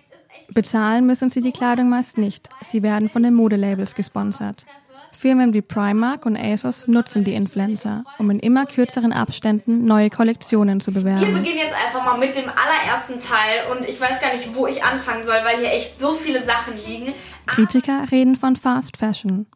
Bezahlen 0.54 1.06
müssen 1.06 1.30
sie 1.30 1.42
die 1.42 1.52
Kleidung 1.52 1.90
meist 1.90 2.18
nicht. 2.18 2.50
Sie 2.62 2.84
werden 2.84 3.10
von 3.10 3.24
den 3.24 3.34
Modelabels 3.34 3.96
gesponsert. 3.96 4.66
Firmen 5.12 5.54
wie 5.54 5.64
Primark 5.64 6.28
und 6.28 6.38
ASOS 6.38 6.88
nutzen 6.88 7.24
die 7.24 7.34
Influencer, 7.34 8.04
um 8.20 8.30
in 8.30 8.40
immer 8.40 8.68
kürzeren 8.68 9.12
Abständen 9.12 9.84
neue 9.86 10.12
Kollektionen 10.12 10.80
zu 10.80 10.92
bewerben. 10.92 11.22
Wir 11.22 11.34
beginnen 11.34 11.58
jetzt 11.58 11.74
einfach 11.74 12.06
mal 12.06 12.20
mit 12.20 12.36
dem 12.36 12.44
allerersten 12.44 13.20
Teil 13.20 13.72
und 13.72 13.90
ich 13.90 14.00
weiß 14.00 14.22
gar 14.22 14.34
nicht, 14.34 14.54
wo 14.54 14.68
ich 14.68 14.84
anfangen 14.84 15.24
soll, 15.24 15.38
weil 15.44 15.58
hier 15.58 15.72
echt 15.72 16.00
so 16.00 16.14
viele 16.14 16.44
Sachen 16.44 16.76
liegen. 16.86 17.14
Kritiker 17.48 18.06
reden 18.12 18.36
von 18.36 18.56
Fast 18.56 18.98
Fashion. 18.98 19.48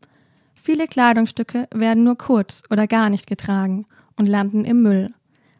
Viele 0.56 0.88
Kleidungsstücke 0.88 1.68
werden 1.74 2.04
nur 2.04 2.18
kurz 2.18 2.64
oder 2.72 2.88
gar 2.88 3.10
nicht 3.10 3.28
getragen 3.28 3.86
und 4.16 4.26
landen 4.26 4.66
im 4.66 4.82
Müll. 4.82 5.14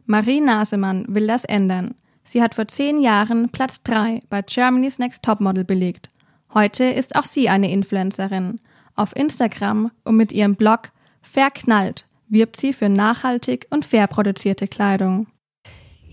Marie 0.08 0.42
Nasemann 0.42 1.06
will 1.08 1.28
das 1.28 1.46
ändern. 1.46 1.96
Sie 2.24 2.42
hat 2.42 2.56
vor 2.56 2.68
zehn 2.68 3.02
Jahren 3.02 3.50
Platz 3.50 3.82
3 3.84 4.20
bei 4.30 4.42
Germany's 4.42 5.00
Next 5.00 5.24
Topmodel 5.24 5.64
belegt. 5.64 6.10
Heute 6.54 6.84
ist 6.84 7.16
auch 7.16 7.26
sie 7.26 7.50
eine 7.50 7.72
Influencerin. 7.72 8.60
Auf 8.96 9.16
Instagram 9.16 9.92
und 10.04 10.18
mit 10.18 10.32
ihrem 10.32 10.56
Blog 10.56 10.92
Verknallt 11.22 12.06
wirbt 12.30 12.58
sie 12.58 12.74
für 12.74 12.90
nachhaltig 12.90 13.68
und 13.70 13.86
fair 13.86 14.08
produzierte 14.08 14.68
Kleidung. 14.68 15.28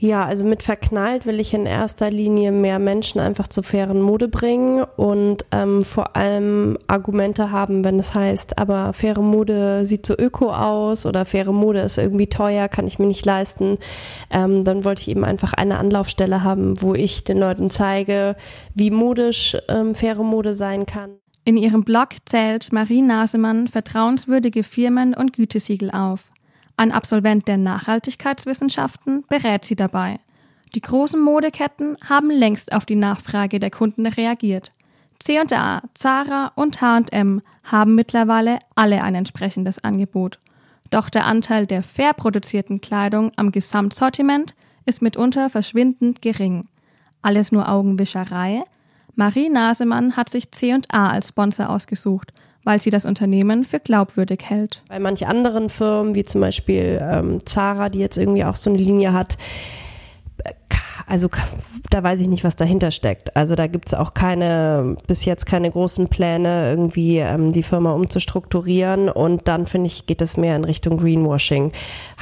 Ja, 0.00 0.25
also 0.25 0.45
mit 0.45 0.62
verknallt 0.62 1.26
will 1.26 1.40
ich 1.40 1.52
in 1.55 1.67
erster 1.67 2.09
Linie 2.09 2.52
mehr 2.52 2.78
Menschen 2.78 3.21
einfach 3.21 3.49
zur 3.49 3.64
fairen 3.64 4.00
Mode 4.00 4.28
bringen 4.28 4.85
und 4.97 5.45
ähm, 5.50 5.83
vor 5.83 6.14
allem 6.14 6.78
Argumente 6.87 7.50
haben, 7.50 7.83
wenn 7.83 7.99
es 7.99 8.14
heißt, 8.14 8.59
aber 8.59 8.93
faire 8.93 9.23
Mode 9.23 9.87
sieht 9.87 10.07
so 10.07 10.14
öko 10.17 10.52
aus 10.52 11.05
oder 11.05 11.25
faire 11.25 11.52
Mode 11.52 11.81
ist 11.81 11.99
irgendwie 11.99 12.28
teuer, 12.28 12.69
kann 12.69 12.87
ich 12.87 13.00
mir 13.00 13.07
nicht 13.07 13.26
leisten. 13.26 13.78
Ähm, 14.31 14.62
dann 14.62 14.85
wollte 14.85 15.02
ich 15.02 15.09
eben 15.09 15.25
einfach 15.25 15.52
eine 15.52 15.78
Anlaufstelle 15.78 16.45
haben, 16.45 16.81
wo 16.81 16.95
ich 16.95 17.25
den 17.25 17.38
Leuten 17.38 17.69
zeige, 17.69 18.37
wie 18.75 18.93
modisch 18.93 19.57
ähm, 19.69 19.97
faire 19.97 20.23
Mode 20.23 20.55
sein 20.55 20.87
kann. 20.87 21.11
In 21.45 21.57
ihrem 21.57 21.83
Blog 21.83 22.11
zählt 22.25 22.73
Marie 22.73 23.02
Nasemann 23.02 23.67
vertrauenswürdige 23.67 24.62
Firmen 24.62 25.12
und 25.14 25.33
Gütesiegel 25.33 25.90
auf. 25.90 26.31
Ein 26.78 26.92
Absolvent 26.92 27.49
der 27.49 27.58
Nachhaltigkeitswissenschaften 27.58 29.25
berät 29.28 29.64
sie 29.64 29.75
dabei. 29.75 30.20
Die 30.76 30.80
großen 30.80 31.20
Modeketten 31.20 31.97
haben 32.08 32.30
längst 32.30 32.73
auf 32.73 32.87
die 32.87 32.94
Nachfrage 32.94 33.58
der 33.58 33.73
Kunden 33.73 34.06
reagiert. 34.06 34.73
C&A, 35.18 35.82
Zara 35.94 36.52
und 36.54 36.80
H&M 36.80 37.42
haben 37.64 37.97
mittlerweile 37.97 38.61
alle 38.76 39.02
ein 39.02 39.16
entsprechendes 39.16 39.82
Angebot. 39.82 40.38
Doch 40.90 41.11
der 41.11 41.26
Anteil 41.26 41.66
der 41.66 41.82
fair 41.82 42.12
produzierten 42.12 42.80
Kleidung 42.80 43.32
am 43.35 43.50
Gesamtsortiment 43.50 44.54
ist 44.87 45.02
mitunter 45.02 45.50
verschwindend 45.50 46.23
gering. 46.23 46.68
Alles 47.23 47.50
nur 47.50 47.68
Augenwischerei? 47.68 48.62
Marie 49.16 49.49
Nasemann 49.49 50.16
hat 50.16 50.30
sich 50.30 50.52
C&A 50.52 51.08
als 51.11 51.30
Sponsor 51.30 51.70
ausgesucht– 51.70 52.32
weil 52.68 52.82
sie 52.82 52.90
das 52.90 53.06
Unternehmen 53.06 53.64
für 53.64 53.80
glaubwürdig 53.80 54.40
hält. 54.44 54.82
Bei 54.90 54.98
manch 54.98 55.26
anderen 55.26 55.70
Firmen, 55.70 56.14
wie 56.14 56.25
zum 56.25 56.42
Beispiel 56.42 57.00
ähm, 57.02 57.40
Zara, 57.46 57.88
die 57.88 57.98
jetzt 57.98 58.18
irgendwie 58.18 58.44
auch 58.44 58.56
so 58.56 58.68
eine 58.68 58.78
Linie 58.78 59.14
hat, 59.14 59.38
also 61.08 61.28
da 61.90 62.02
weiß 62.02 62.20
ich 62.20 62.28
nicht, 62.28 62.44
was 62.44 62.56
dahinter 62.56 62.90
steckt. 62.90 63.34
Also 63.34 63.54
da 63.54 63.66
gibt 63.66 63.88
es 63.88 63.94
auch 63.94 64.12
keine, 64.12 64.96
bis 65.06 65.24
jetzt 65.24 65.46
keine 65.46 65.70
großen 65.70 66.08
Pläne, 66.08 66.68
irgendwie 66.68 67.18
ähm, 67.18 67.52
die 67.52 67.62
Firma 67.62 67.92
umzustrukturieren. 67.92 69.08
Und 69.08 69.48
dann 69.48 69.66
finde 69.66 69.86
ich, 69.86 70.06
geht 70.06 70.20
es 70.20 70.36
mehr 70.36 70.56
in 70.56 70.64
Richtung 70.64 70.98
Greenwashing. 70.98 71.72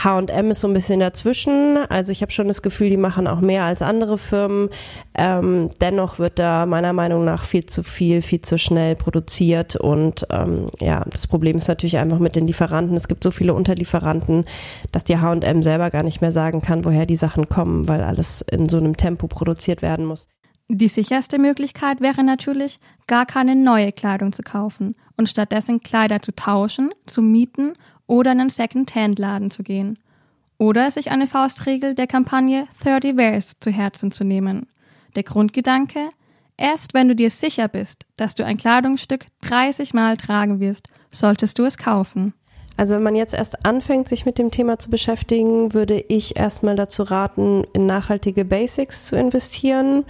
HM 0.02 0.50
ist 0.50 0.60
so 0.60 0.68
ein 0.68 0.74
bisschen 0.74 1.00
dazwischen. 1.00 1.78
Also 1.88 2.12
ich 2.12 2.22
habe 2.22 2.30
schon 2.30 2.48
das 2.48 2.62
Gefühl, 2.62 2.90
die 2.90 2.96
machen 2.96 3.26
auch 3.26 3.40
mehr 3.40 3.64
als 3.64 3.82
andere 3.82 4.18
Firmen. 4.18 4.68
Ähm, 5.14 5.70
dennoch 5.80 6.18
wird 6.18 6.38
da 6.38 6.66
meiner 6.66 6.92
Meinung 6.92 7.24
nach 7.24 7.44
viel 7.44 7.66
zu 7.66 7.82
viel, 7.82 8.22
viel 8.22 8.42
zu 8.42 8.58
schnell 8.58 8.94
produziert. 8.94 9.74
Und 9.74 10.26
ähm, 10.30 10.68
ja, 10.80 11.04
das 11.10 11.26
Problem 11.26 11.58
ist 11.58 11.68
natürlich 11.68 11.98
einfach 11.98 12.20
mit 12.20 12.36
den 12.36 12.46
Lieferanten. 12.46 12.96
Es 12.96 13.08
gibt 13.08 13.24
so 13.24 13.32
viele 13.32 13.54
Unterlieferanten, 13.54 14.44
dass 14.92 15.02
die 15.02 15.18
HM 15.18 15.62
selber 15.62 15.90
gar 15.90 16.04
nicht 16.04 16.20
mehr 16.20 16.32
sagen 16.32 16.60
kann, 16.62 16.84
woher 16.84 17.06
die 17.06 17.16
Sachen 17.16 17.48
kommen, 17.48 17.88
weil 17.88 18.02
alles 18.02 18.42
in 18.42 18.68
so 18.68 18.75
so 18.76 18.84
einem 18.84 18.96
Tempo 18.96 19.26
produziert 19.26 19.82
werden 19.82 20.04
muss. 20.04 20.28
Die 20.68 20.88
sicherste 20.88 21.38
Möglichkeit 21.38 22.00
wäre 22.00 22.24
natürlich, 22.24 22.80
gar 23.06 23.24
keine 23.24 23.54
neue 23.54 23.92
Kleidung 23.92 24.32
zu 24.32 24.42
kaufen 24.42 24.96
und 25.16 25.28
stattdessen 25.28 25.80
Kleider 25.80 26.20
zu 26.20 26.34
tauschen, 26.34 26.90
zu 27.06 27.22
mieten 27.22 27.74
oder 28.06 28.32
in 28.32 28.40
einen 28.40 28.50
Second-Hand-Laden 28.50 29.50
zu 29.50 29.62
gehen. 29.62 29.98
Oder 30.58 30.90
sich 30.90 31.10
eine 31.10 31.26
Faustregel 31.26 31.94
der 31.94 32.06
Kampagne 32.06 32.66
30 32.82 33.16
Wears 33.16 33.52
zu 33.60 33.70
Herzen 33.70 34.10
zu 34.10 34.24
nehmen. 34.24 34.66
Der 35.14 35.22
Grundgedanke, 35.22 36.10
erst 36.56 36.94
wenn 36.94 37.08
du 37.08 37.14
dir 37.14 37.30
sicher 37.30 37.68
bist, 37.68 38.04
dass 38.16 38.34
du 38.34 38.44
ein 38.44 38.56
Kleidungsstück 38.56 39.26
30 39.42 39.94
Mal 39.94 40.16
tragen 40.16 40.58
wirst, 40.58 40.88
solltest 41.12 41.58
du 41.58 41.64
es 41.64 41.78
kaufen. 41.78 42.34
Also 42.76 42.94
wenn 42.94 43.02
man 43.02 43.16
jetzt 43.16 43.34
erst 43.34 43.64
anfängt, 43.64 44.08
sich 44.08 44.26
mit 44.26 44.38
dem 44.38 44.50
Thema 44.50 44.78
zu 44.78 44.90
beschäftigen, 44.90 45.72
würde 45.72 46.04
ich 46.08 46.36
erstmal 46.36 46.76
dazu 46.76 47.02
raten, 47.02 47.64
in 47.72 47.86
nachhaltige 47.86 48.44
Basics 48.44 49.06
zu 49.06 49.16
investieren. 49.16 50.04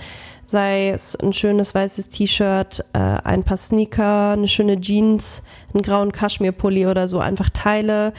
Sei 0.47 0.91
es 0.91 1.17
ein 1.17 1.33
schönes 1.33 1.75
weißes 1.75 2.09
T-Shirt, 2.09 2.85
äh, 2.93 2.99
ein 2.99 3.43
paar 3.43 3.57
Sneaker, 3.57 4.31
eine 4.31 4.47
schöne 4.49 4.81
Jeans, 4.81 5.43
einen 5.75 5.83
grauen 5.83 6.13
Kaschmirpulli 6.13 6.87
oder 6.87 7.09
so, 7.09 7.19
einfach 7.19 7.51
Teile, 7.51 8.13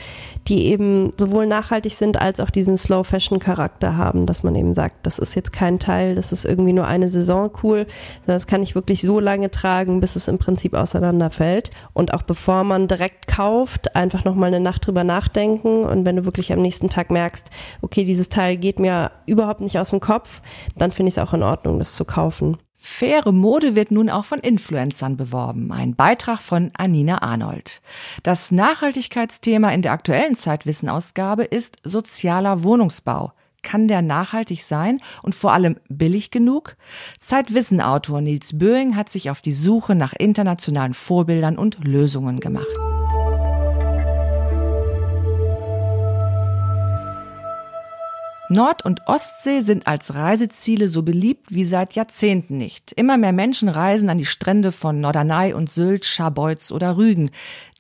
die 0.48 0.68
eben 0.68 1.14
sowohl 1.18 1.48
nachhaltig 1.48 1.94
sind 1.94 2.20
als 2.20 2.40
auch 2.40 2.50
diesen 2.50 2.78
Slow 2.78 3.04
Fashion 3.04 3.40
Charakter 3.40 3.98
haben, 3.98 4.26
dass 4.26 4.44
man 4.44 4.56
eben 4.56 4.74
sagt, 4.74 5.06
das 5.06 5.20
ist 5.20 5.36
jetzt 5.36 5.54
kein 5.54 5.80
Teil, 5.80 6.16
das 6.16 6.32
ist 6.32 6.46
irgendwie 6.46 6.74
nur 6.74 6.88
eine 6.88 7.10
Saison 7.10 7.52
cool, 7.64 7.86
sondern 8.20 8.36
das 8.36 8.48
kann 8.48 8.64
ich 8.64 8.76
wirklich 8.76 9.02
so 9.02 9.20
lange 9.20 9.52
tragen, 9.52 10.00
bis 10.00 10.16
es 10.16 10.28
im 10.28 10.38
Prinzip 10.38 10.74
auseinanderfällt. 10.74 11.72
Und 11.94 12.14
auch 12.14 12.22
bevor 12.22 12.64
man 12.64 12.88
direkt 12.88 13.28
kauft, 13.28 13.96
einfach 13.96 14.24
nochmal 14.24 14.48
eine 14.48 14.60
Nacht 14.60 14.86
drüber 14.86 15.04
nachdenken 15.04 15.84
und 15.84 16.06
wenn 16.06 16.18
du 16.18 16.26
wirklich 16.26 16.54
am 16.54 16.62
nächsten 16.62 16.90
Tag 16.90 17.12
merkst, 17.12 17.50
okay, 17.82 18.04
dieses 18.04 18.30
Teil 18.30 18.58
geht 18.58 18.80
mir 18.80 19.12
überhaupt 19.26 19.62
nicht 19.62 19.80
aus 19.80 19.90
dem 19.92 20.00
Kopf, 20.00 20.42
dann 20.76 20.92
finde 20.92 21.10
ich 21.10 21.18
es 21.18 21.24
auch 21.24 21.34
in 21.34 21.44
Ordnung, 21.44 21.80
das 21.80 21.96
zu 21.96 22.06
kaufen. 22.06 22.58
Faire 22.90 23.32
Mode 23.32 23.76
wird 23.76 23.92
nun 23.92 24.10
auch 24.10 24.26
von 24.26 24.40
Influencern 24.40 25.18
beworben. 25.18 25.72
Ein 25.72 25.94
Beitrag 25.94 26.40
von 26.40 26.72
Anina 26.76 27.22
Arnold. 27.22 27.82
Das 28.24 28.52
Nachhaltigkeitsthema 28.52 29.72
in 29.72 29.84
der 29.84 29.92
aktuellen 29.92 30.34
Zeitwissenausgabe 30.34 31.44
ist 31.44 31.78
sozialer 31.84 32.64
Wohnungsbau. 32.64 33.34
Kann 33.62 33.88
der 33.88 34.02
nachhaltig 34.02 34.64
sein 34.64 35.00
und 35.22 35.36
vor 35.36 35.52
allem 35.52 35.76
billig 35.90 36.32
genug? 36.32 36.76
Zeitwissen-Autor 37.20 38.22
Nils 38.22 38.58
Böing 38.58 38.96
hat 38.96 39.10
sich 39.10 39.30
auf 39.30 39.42
die 39.42 39.54
Suche 39.54 39.94
nach 39.94 40.14
internationalen 40.14 40.96
Vorbildern 40.96 41.58
und 41.60 41.84
Lösungen 41.84 42.40
gemacht. 42.40 42.87
Nord- 48.50 48.86
und 48.86 49.08
Ostsee 49.08 49.60
sind 49.60 49.88
als 49.88 50.14
Reiseziele 50.14 50.88
so 50.88 51.04
beliebt 51.04 51.48
wie 51.50 51.66
seit 51.66 51.96
Jahrzehnten 51.96 52.58
nicht. 52.58 52.94
Immer 52.94 53.18
mehr 53.18 53.34
Menschen 53.34 53.68
reisen 53.68 54.10
an 54.10 54.18
die 54.18 54.26
Strände 54.26 54.72
von 54.72 55.02
Norderney 55.02 55.54
und 55.54 55.70
Sylt, 55.70 56.06
Scharbeutz 56.06 56.72
oder 56.72 56.96
Rügen. 56.96 57.30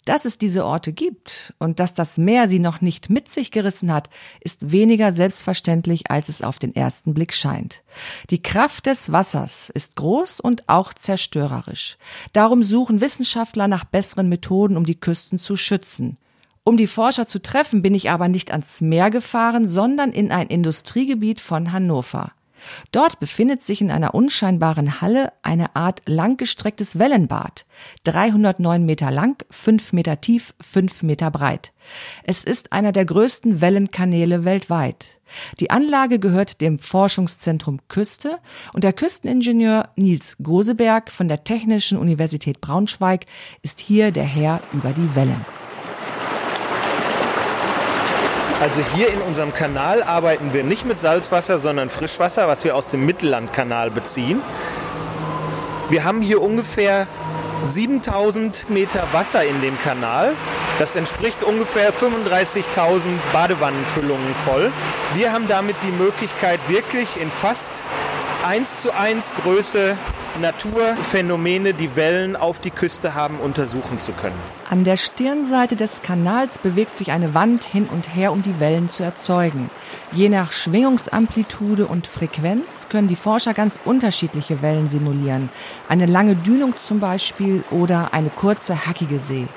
Dass 0.03 0.25
es 0.25 0.37
diese 0.37 0.65
Orte 0.65 0.91
gibt 0.93 1.53
und 1.59 1.79
dass 1.79 1.93
das 1.93 2.17
Meer 2.17 2.47
sie 2.47 2.59
noch 2.59 2.81
nicht 2.81 3.09
mit 3.09 3.29
sich 3.29 3.51
gerissen 3.51 3.93
hat, 3.93 4.09
ist 4.41 4.71
weniger 4.71 5.11
selbstverständlich, 5.11 6.11
als 6.11 6.29
es 6.29 6.41
auf 6.41 6.59
den 6.59 6.75
ersten 6.75 7.13
Blick 7.13 7.33
scheint. 7.33 7.83
Die 8.29 8.41
Kraft 8.41 8.85
des 8.85 9.11
Wassers 9.11 9.69
ist 9.73 9.95
groß 9.95 10.39
und 10.41 10.67
auch 10.67 10.93
zerstörerisch. 10.93 11.97
Darum 12.33 12.63
suchen 12.63 13.01
Wissenschaftler 13.01 13.67
nach 13.67 13.83
besseren 13.85 14.29
Methoden, 14.29 14.77
um 14.77 14.85
die 14.85 14.99
Küsten 14.99 15.39
zu 15.39 15.55
schützen. 15.55 16.17
Um 16.67 16.75
die 16.75 16.87
Forscher 16.87 17.27
zu 17.27 17.41
treffen, 17.41 17.81
bin 17.81 17.95
ich 17.95 18.09
aber 18.09 18.27
nicht 18.27 18.51
ans 18.51 18.81
Meer 18.81 19.09
gefahren, 19.09 19.69
sondern 19.69 20.11
in 20.11 20.33
ein 20.33 20.47
Industriegebiet 20.47 21.39
von 21.39 21.71
Hannover. 21.71 22.33
Dort 22.91 23.21
befindet 23.21 23.63
sich 23.63 23.79
in 23.79 23.89
einer 23.89 24.13
unscheinbaren 24.13 24.99
Halle 24.99 25.31
eine 25.43 25.77
Art 25.77 26.01
langgestrecktes 26.07 26.99
Wellenbad. 26.99 27.65
309 28.03 28.85
Meter 28.85 29.11
lang, 29.11 29.41
5 29.49 29.93
Meter 29.93 30.19
tief, 30.19 30.53
5 30.59 31.03
Meter 31.03 31.31
breit. 31.31 31.71
Es 32.25 32.43
ist 32.43 32.73
einer 32.73 32.91
der 32.91 33.05
größten 33.05 33.61
Wellenkanäle 33.61 34.43
weltweit. 34.43 35.21
Die 35.61 35.71
Anlage 35.71 36.19
gehört 36.19 36.59
dem 36.59 36.79
Forschungszentrum 36.79 37.79
Küste 37.87 38.39
und 38.73 38.83
der 38.83 38.91
Küsteningenieur 38.91 39.87
Nils 39.95 40.35
Goseberg 40.43 41.11
von 41.11 41.29
der 41.29 41.45
Technischen 41.45 41.97
Universität 41.97 42.59
Braunschweig 42.59 43.25
ist 43.61 43.79
hier 43.79 44.11
der 44.11 44.25
Herr 44.25 44.59
über 44.73 44.89
die 44.89 45.15
Wellen. 45.15 45.45
Also 48.59 48.81
hier 48.95 49.13
in 49.13 49.21
unserem 49.21 49.53
Kanal 49.53 50.01
arbeiten 50.01 50.51
wir 50.51 50.63
nicht 50.63 50.83
mit 50.83 50.99
Salzwasser, 50.99 51.59
sondern 51.59 51.89
Frischwasser, 51.89 52.47
was 52.47 52.63
wir 52.63 52.75
aus 52.75 52.87
dem 52.87 53.05
Mittellandkanal 53.05 53.91
beziehen. 53.91 54.41
Wir 55.89 56.03
haben 56.03 56.21
hier 56.21 56.41
ungefähr 56.41 57.05
7000 57.63 58.67
Meter 58.71 59.03
Wasser 59.11 59.45
in 59.45 59.61
dem 59.61 59.79
Kanal. 59.83 60.33
Das 60.79 60.95
entspricht 60.95 61.43
ungefähr 61.43 61.93
35.000 61.93 63.05
Badewannenfüllungen 63.31 64.33
voll. 64.43 64.71
Wir 65.13 65.31
haben 65.33 65.47
damit 65.47 65.75
die 65.83 65.91
Möglichkeit, 65.91 66.59
wirklich 66.67 67.09
in 67.21 67.29
fast 67.29 67.83
1 68.47 68.81
zu 68.81 68.95
1 68.95 69.33
Größe 69.43 69.97
Naturphänomene, 70.39 71.73
die 71.73 71.97
Wellen 71.97 72.37
auf 72.37 72.61
die 72.61 72.69
Küste 72.69 73.13
haben, 73.13 73.41
untersuchen 73.41 73.99
zu 73.99 74.13
können. 74.13 74.37
An 74.69 74.85
der 74.85 74.95
Stirnseite 74.95 75.75
des 75.75 76.01
Kanals 76.01 76.57
bewegt 76.57 76.95
sich 76.95 77.11
eine 77.11 77.33
Wand 77.33 77.65
hin 77.65 77.89
und 77.91 78.15
her, 78.15 78.31
um 78.31 78.43
die 78.43 78.61
Wellen 78.61 78.89
zu 78.89 79.03
erzeugen. 79.03 79.69
Je 80.13 80.29
nach 80.29 80.53
Schwingungsamplitude 80.53 81.87
und 81.87 82.07
Frequenz 82.07 82.87
können 82.87 83.09
die 83.09 83.17
Forscher 83.17 83.53
ganz 83.53 83.81
unterschiedliche 83.83 84.61
Wellen 84.61 84.87
simulieren. 84.87 85.49
Eine 85.89 86.05
lange 86.05 86.35
Dünung 86.35 86.73
zum 86.79 87.01
Beispiel 87.01 87.65
oder 87.69 88.13
eine 88.13 88.29
kurze, 88.29 88.85
hackige 88.87 89.19
See. 89.19 89.47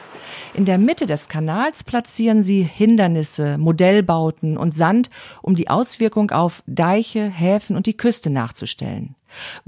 In 0.55 0.65
der 0.65 0.79
Mitte 0.79 1.07
des 1.07 1.29
Kanals 1.29 1.85
platzieren 1.85 2.43
sie 2.43 2.63
Hindernisse, 2.63 3.59
Modellbauten 3.59 4.57
und 4.57 4.75
Sand, 4.75 5.11
um 5.43 5.55
die 5.55 5.69
Auswirkung 5.69 6.31
auf 6.31 6.63
Deiche, 6.67 7.25
Häfen 7.25 7.77
und 7.77 7.87
die 7.87 7.97
Küste 7.97 8.31
nachzustellen. 8.31 9.15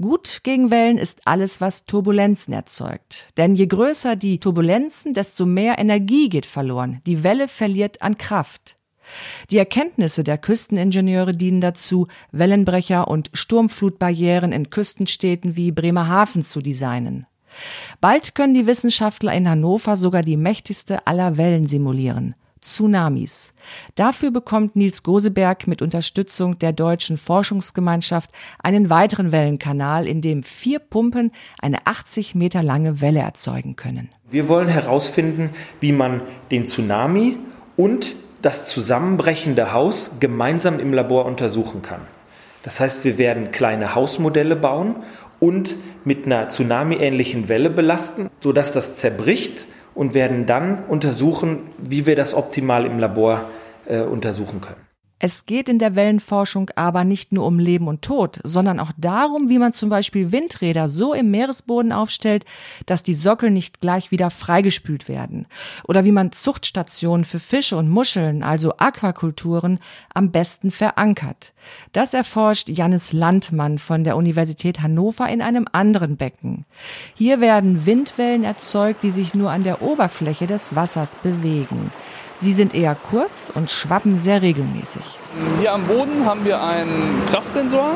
Gut 0.01 0.41
gegen 0.43 0.71
Wellen 0.71 0.97
ist 0.97 1.21
alles, 1.25 1.61
was 1.61 1.85
Turbulenzen 1.85 2.53
erzeugt. 2.53 3.27
Denn 3.37 3.55
je 3.55 3.67
größer 3.67 4.15
die 4.15 4.39
Turbulenzen, 4.39 5.13
desto 5.13 5.45
mehr 5.45 5.79
Energie 5.79 6.29
geht 6.29 6.45
verloren. 6.45 7.01
Die 7.05 7.23
Welle 7.23 7.47
verliert 7.47 8.01
an 8.01 8.17
Kraft. 8.17 8.75
Die 9.51 9.57
Erkenntnisse 9.57 10.23
der 10.23 10.37
Küsteningenieure 10.37 11.33
dienen 11.33 11.61
dazu, 11.61 12.07
Wellenbrecher 12.31 13.07
und 13.07 13.29
Sturmflutbarrieren 13.33 14.51
in 14.51 14.69
Küstenstädten 14.69 15.55
wie 15.55 15.71
Bremerhaven 15.71 16.43
zu 16.43 16.61
designen. 16.61 17.25
Bald 18.01 18.35
können 18.35 18.53
die 18.53 18.67
Wissenschaftler 18.67 19.33
in 19.33 19.49
Hannover 19.49 19.95
sogar 19.95 20.21
die 20.21 20.37
mächtigste 20.37 21.07
aller 21.07 21.37
Wellen 21.37 21.67
simulieren. 21.67 22.35
Tsunamis. 22.63 23.53
Dafür 23.95 24.31
bekommt 24.31 24.75
Nils 24.75 25.03
Goseberg 25.03 25.67
mit 25.67 25.81
Unterstützung 25.81 26.57
der 26.59 26.73
Deutschen 26.73 27.17
Forschungsgemeinschaft 27.17 28.31
einen 28.61 28.89
weiteren 28.89 29.31
Wellenkanal, 29.31 30.07
in 30.07 30.21
dem 30.21 30.43
vier 30.43 30.79
Pumpen 30.79 31.31
eine 31.61 31.85
80 31.85 32.35
Meter 32.35 32.63
lange 32.63 33.01
Welle 33.01 33.19
erzeugen 33.19 33.75
können. 33.75 34.09
Wir 34.29 34.49
wollen 34.49 34.69
herausfinden, 34.69 35.49
wie 35.79 35.91
man 35.91 36.21
den 36.51 36.65
Tsunami 36.65 37.37
und 37.75 38.15
das 38.41 38.67
zusammenbrechende 38.67 39.73
Haus 39.73 40.17
gemeinsam 40.19 40.79
im 40.79 40.93
Labor 40.93 41.25
untersuchen 41.25 41.81
kann. 41.81 42.01
Das 42.63 42.79
heißt, 42.79 43.03
wir 43.03 43.17
werden 43.17 43.51
kleine 43.51 43.93
Hausmodelle 43.93 44.55
bauen 44.55 44.95
und 45.43 45.75
mit 46.05 46.25
einer 46.25 46.47
Tsunami-ähnlichen 46.47 47.49
Welle 47.49 47.69
belasten, 47.69 48.29
sodass 48.39 48.71
das 48.71 48.95
zerbricht 48.95 49.65
und 49.93 50.13
werden 50.13 50.45
dann 50.45 50.85
untersuchen, 50.85 51.63
wie 51.77 52.05
wir 52.05 52.15
das 52.15 52.33
optimal 52.33 52.85
im 52.85 52.97
Labor 52.97 53.43
äh, 53.85 53.99
untersuchen 53.99 54.61
können. 54.61 54.92
Es 55.25 55.45
geht 55.45 55.69
in 55.69 55.79
der 55.79 55.95
Wellenforschung 55.95 56.69
aber 56.75 57.05
nicht 57.05 57.31
nur 57.31 57.45
um 57.45 57.57
Leben 57.57 57.87
und 57.87 58.01
Tod, 58.01 58.41
sondern 58.43 58.77
auch 58.81 58.91
darum, 58.97 59.47
wie 59.47 59.57
man 59.57 59.71
zum 59.71 59.89
Beispiel 59.89 60.33
Windräder 60.33 60.89
so 60.89 61.13
im 61.13 61.31
Meeresboden 61.31 61.93
aufstellt, 61.93 62.43
dass 62.87 63.03
die 63.03 63.13
Sockel 63.13 63.49
nicht 63.49 63.79
gleich 63.79 64.11
wieder 64.11 64.29
freigespült 64.29 65.07
werden. 65.07 65.47
Oder 65.87 66.03
wie 66.03 66.11
man 66.11 66.33
Zuchtstationen 66.33 67.23
für 67.23 67.39
Fische 67.39 67.77
und 67.77 67.87
Muscheln, 67.87 68.43
also 68.43 68.73
Aquakulturen, 68.79 69.79
am 70.13 70.31
besten 70.31 70.71
verankert. 70.71 71.53
Das 71.93 72.13
erforscht 72.13 72.67
Jannis 72.67 73.13
Landmann 73.13 73.77
von 73.77 74.03
der 74.03 74.17
Universität 74.17 74.81
Hannover 74.81 75.29
in 75.29 75.41
einem 75.41 75.69
anderen 75.71 76.17
Becken. 76.17 76.65
Hier 77.15 77.39
werden 77.39 77.85
Windwellen 77.85 78.43
erzeugt, 78.43 79.03
die 79.03 79.11
sich 79.11 79.33
nur 79.33 79.51
an 79.51 79.63
der 79.63 79.81
Oberfläche 79.81 80.47
des 80.47 80.75
Wassers 80.75 81.15
bewegen. 81.15 81.91
Sie 82.43 82.51
sind 82.51 82.75
eher 82.75 82.93
kurz 83.09 83.49
und 83.55 83.71
schwappen 83.71 84.21
sehr 84.21 84.41
regelmäßig. 84.41 85.01
Hier 85.61 85.71
am 85.71 85.85
Boden 85.85 86.25
haben 86.25 86.43
wir 86.43 86.61
einen 86.61 87.21
Kraftsensor. 87.31 87.91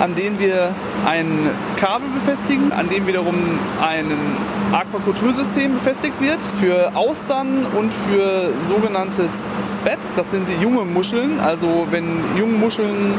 an 0.00 0.14
denen 0.14 0.38
wir 0.38 0.74
ein 1.06 1.50
Kabel 1.78 2.08
befestigen, 2.08 2.72
an 2.72 2.88
dem 2.88 3.06
wiederum 3.06 3.34
ein 3.80 4.06
Aquakultursystem 4.72 5.74
befestigt 5.74 6.20
wird 6.20 6.38
für 6.60 6.94
Austern 6.94 7.64
und 7.78 7.92
für 7.92 8.52
sogenanntes 8.68 9.42
Spet. 9.74 9.98
Das 10.16 10.30
sind 10.32 10.46
die 10.48 10.62
junge 10.62 10.84
Muscheln. 10.84 11.40
Also 11.40 11.86
wenn 11.90 12.04
junge 12.36 12.58
Muscheln 12.58 13.14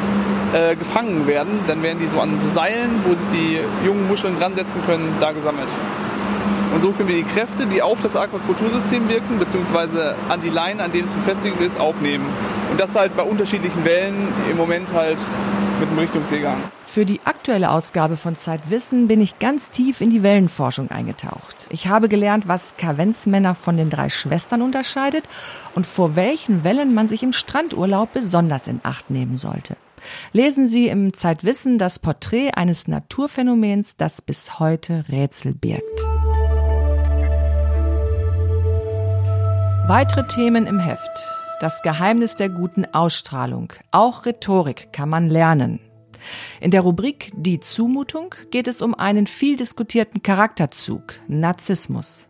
äh, 0.54 0.76
gefangen 0.76 1.26
werden, 1.26 1.60
dann 1.68 1.82
werden 1.82 2.00
die 2.00 2.08
so 2.08 2.20
an 2.20 2.38
so 2.44 2.48
Seilen, 2.48 2.92
wo 3.04 3.10
sich 3.10 3.28
die 3.34 3.60
jungen 3.86 4.08
Muscheln 4.08 4.38
dran 4.38 4.56
setzen 4.56 4.82
können, 4.86 5.16
da 5.20 5.32
gesammelt. 5.32 5.70
Und 6.78 6.84
so 6.84 6.92
können 6.92 7.10
wir 7.10 7.16
die 7.16 7.24
Kräfte, 7.24 7.66
die 7.66 7.82
auf 7.82 8.00
das 8.04 8.16
Aquakultursystem 8.16 9.10
wirken, 9.10 9.40
beziehungsweise 9.40 10.14
an 10.30 10.44
die 10.44 10.50
Leine, 10.50 10.84
an 10.84 10.92
dem 10.92 11.06
es 11.06 11.10
befestigt 11.10 11.60
ist, 11.60 11.80
aufnehmen. 11.80 12.24
Und 12.70 12.80
das 12.80 12.96
halt 12.96 13.18
bei 13.18 13.24
unterschiedlichen 13.24 13.84
Wellen, 13.84 14.28
im 14.48 14.58
Moment 14.58 14.94
halt 14.94 15.18
mit 15.80 15.90
einem 15.90 15.98
Richtungsseegang. 15.98 16.58
Für 16.86 17.04
die 17.04 17.20
aktuelle 17.26 17.72
Ausgabe 17.72 18.16
von 18.16 18.36
Zeitwissen 18.36 19.08
bin 19.08 19.22
ich 19.22 19.40
ganz 19.40 19.72
tief 19.72 20.02
in 20.02 20.12
die 20.12 20.22
Wellenforschung 20.22 20.92
eingetaucht. 20.92 21.66
Ich 21.72 21.88
habe 21.88 22.10
gelernt, 22.10 22.48
was 22.48 22.78
Kavenzmänner 22.78 23.56
von 23.56 23.76
den 23.76 23.90
drei 23.90 24.10
Schwestern 24.10 24.62
unterscheidet 24.62 25.24
und 25.74 25.88
vor 25.88 26.16
welchen 26.16 26.64
Wellen 26.64 26.94
man 26.94 27.08
sich 27.08 27.24
im 27.24 27.34
Strandurlaub 27.34 28.14
besonders 28.14 28.68
in 28.68 28.82
Acht 28.84 29.10
nehmen 29.10 29.38
sollte. 29.38 29.78
Lesen 30.32 30.68
Sie 30.68 30.90
im 30.90 31.16
Zeitwissen 31.16 31.80
das 31.80 31.98
Porträt 31.98 32.52
eines 32.52 32.88
Naturphänomens, 32.88 33.98
das 33.98 34.22
bis 34.22 34.60
heute 34.60 35.06
Rätsel 35.10 35.56
birgt. 35.56 36.17
Weitere 39.88 40.28
Themen 40.28 40.66
im 40.66 40.80
Heft. 40.80 41.26
Das 41.62 41.82
Geheimnis 41.82 42.36
der 42.36 42.50
guten 42.50 42.84
Ausstrahlung. 42.84 43.72
Auch 43.92 44.26
Rhetorik 44.26 44.92
kann 44.92 45.08
man 45.08 45.30
lernen. 45.30 45.80
In 46.60 46.72
der 46.72 46.82
Rubrik 46.82 47.32
Die 47.38 47.62
Zumutung 47.62 48.36
geht 48.52 48.68
es 48.68 48.82
um 48.82 48.94
einen 48.94 49.28
viel 49.28 49.56
diskutierten 49.56 50.24
Charakterzug, 50.24 51.14
Narzissmus. 51.30 52.28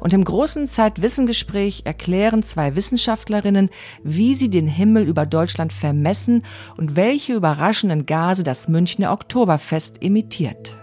Und 0.00 0.12
im 0.12 0.24
großen 0.24 0.66
Zeitwissengespräch 0.66 1.82
erklären 1.84 2.42
zwei 2.42 2.74
Wissenschaftlerinnen, 2.74 3.70
wie 4.02 4.34
sie 4.34 4.50
den 4.50 4.66
Himmel 4.66 5.04
über 5.04 5.24
Deutschland 5.24 5.72
vermessen 5.72 6.42
und 6.76 6.96
welche 6.96 7.34
überraschenden 7.34 8.06
Gase 8.06 8.42
das 8.42 8.66
Münchner 8.66 9.12
Oktoberfest 9.12 10.02
imitiert. 10.02 10.76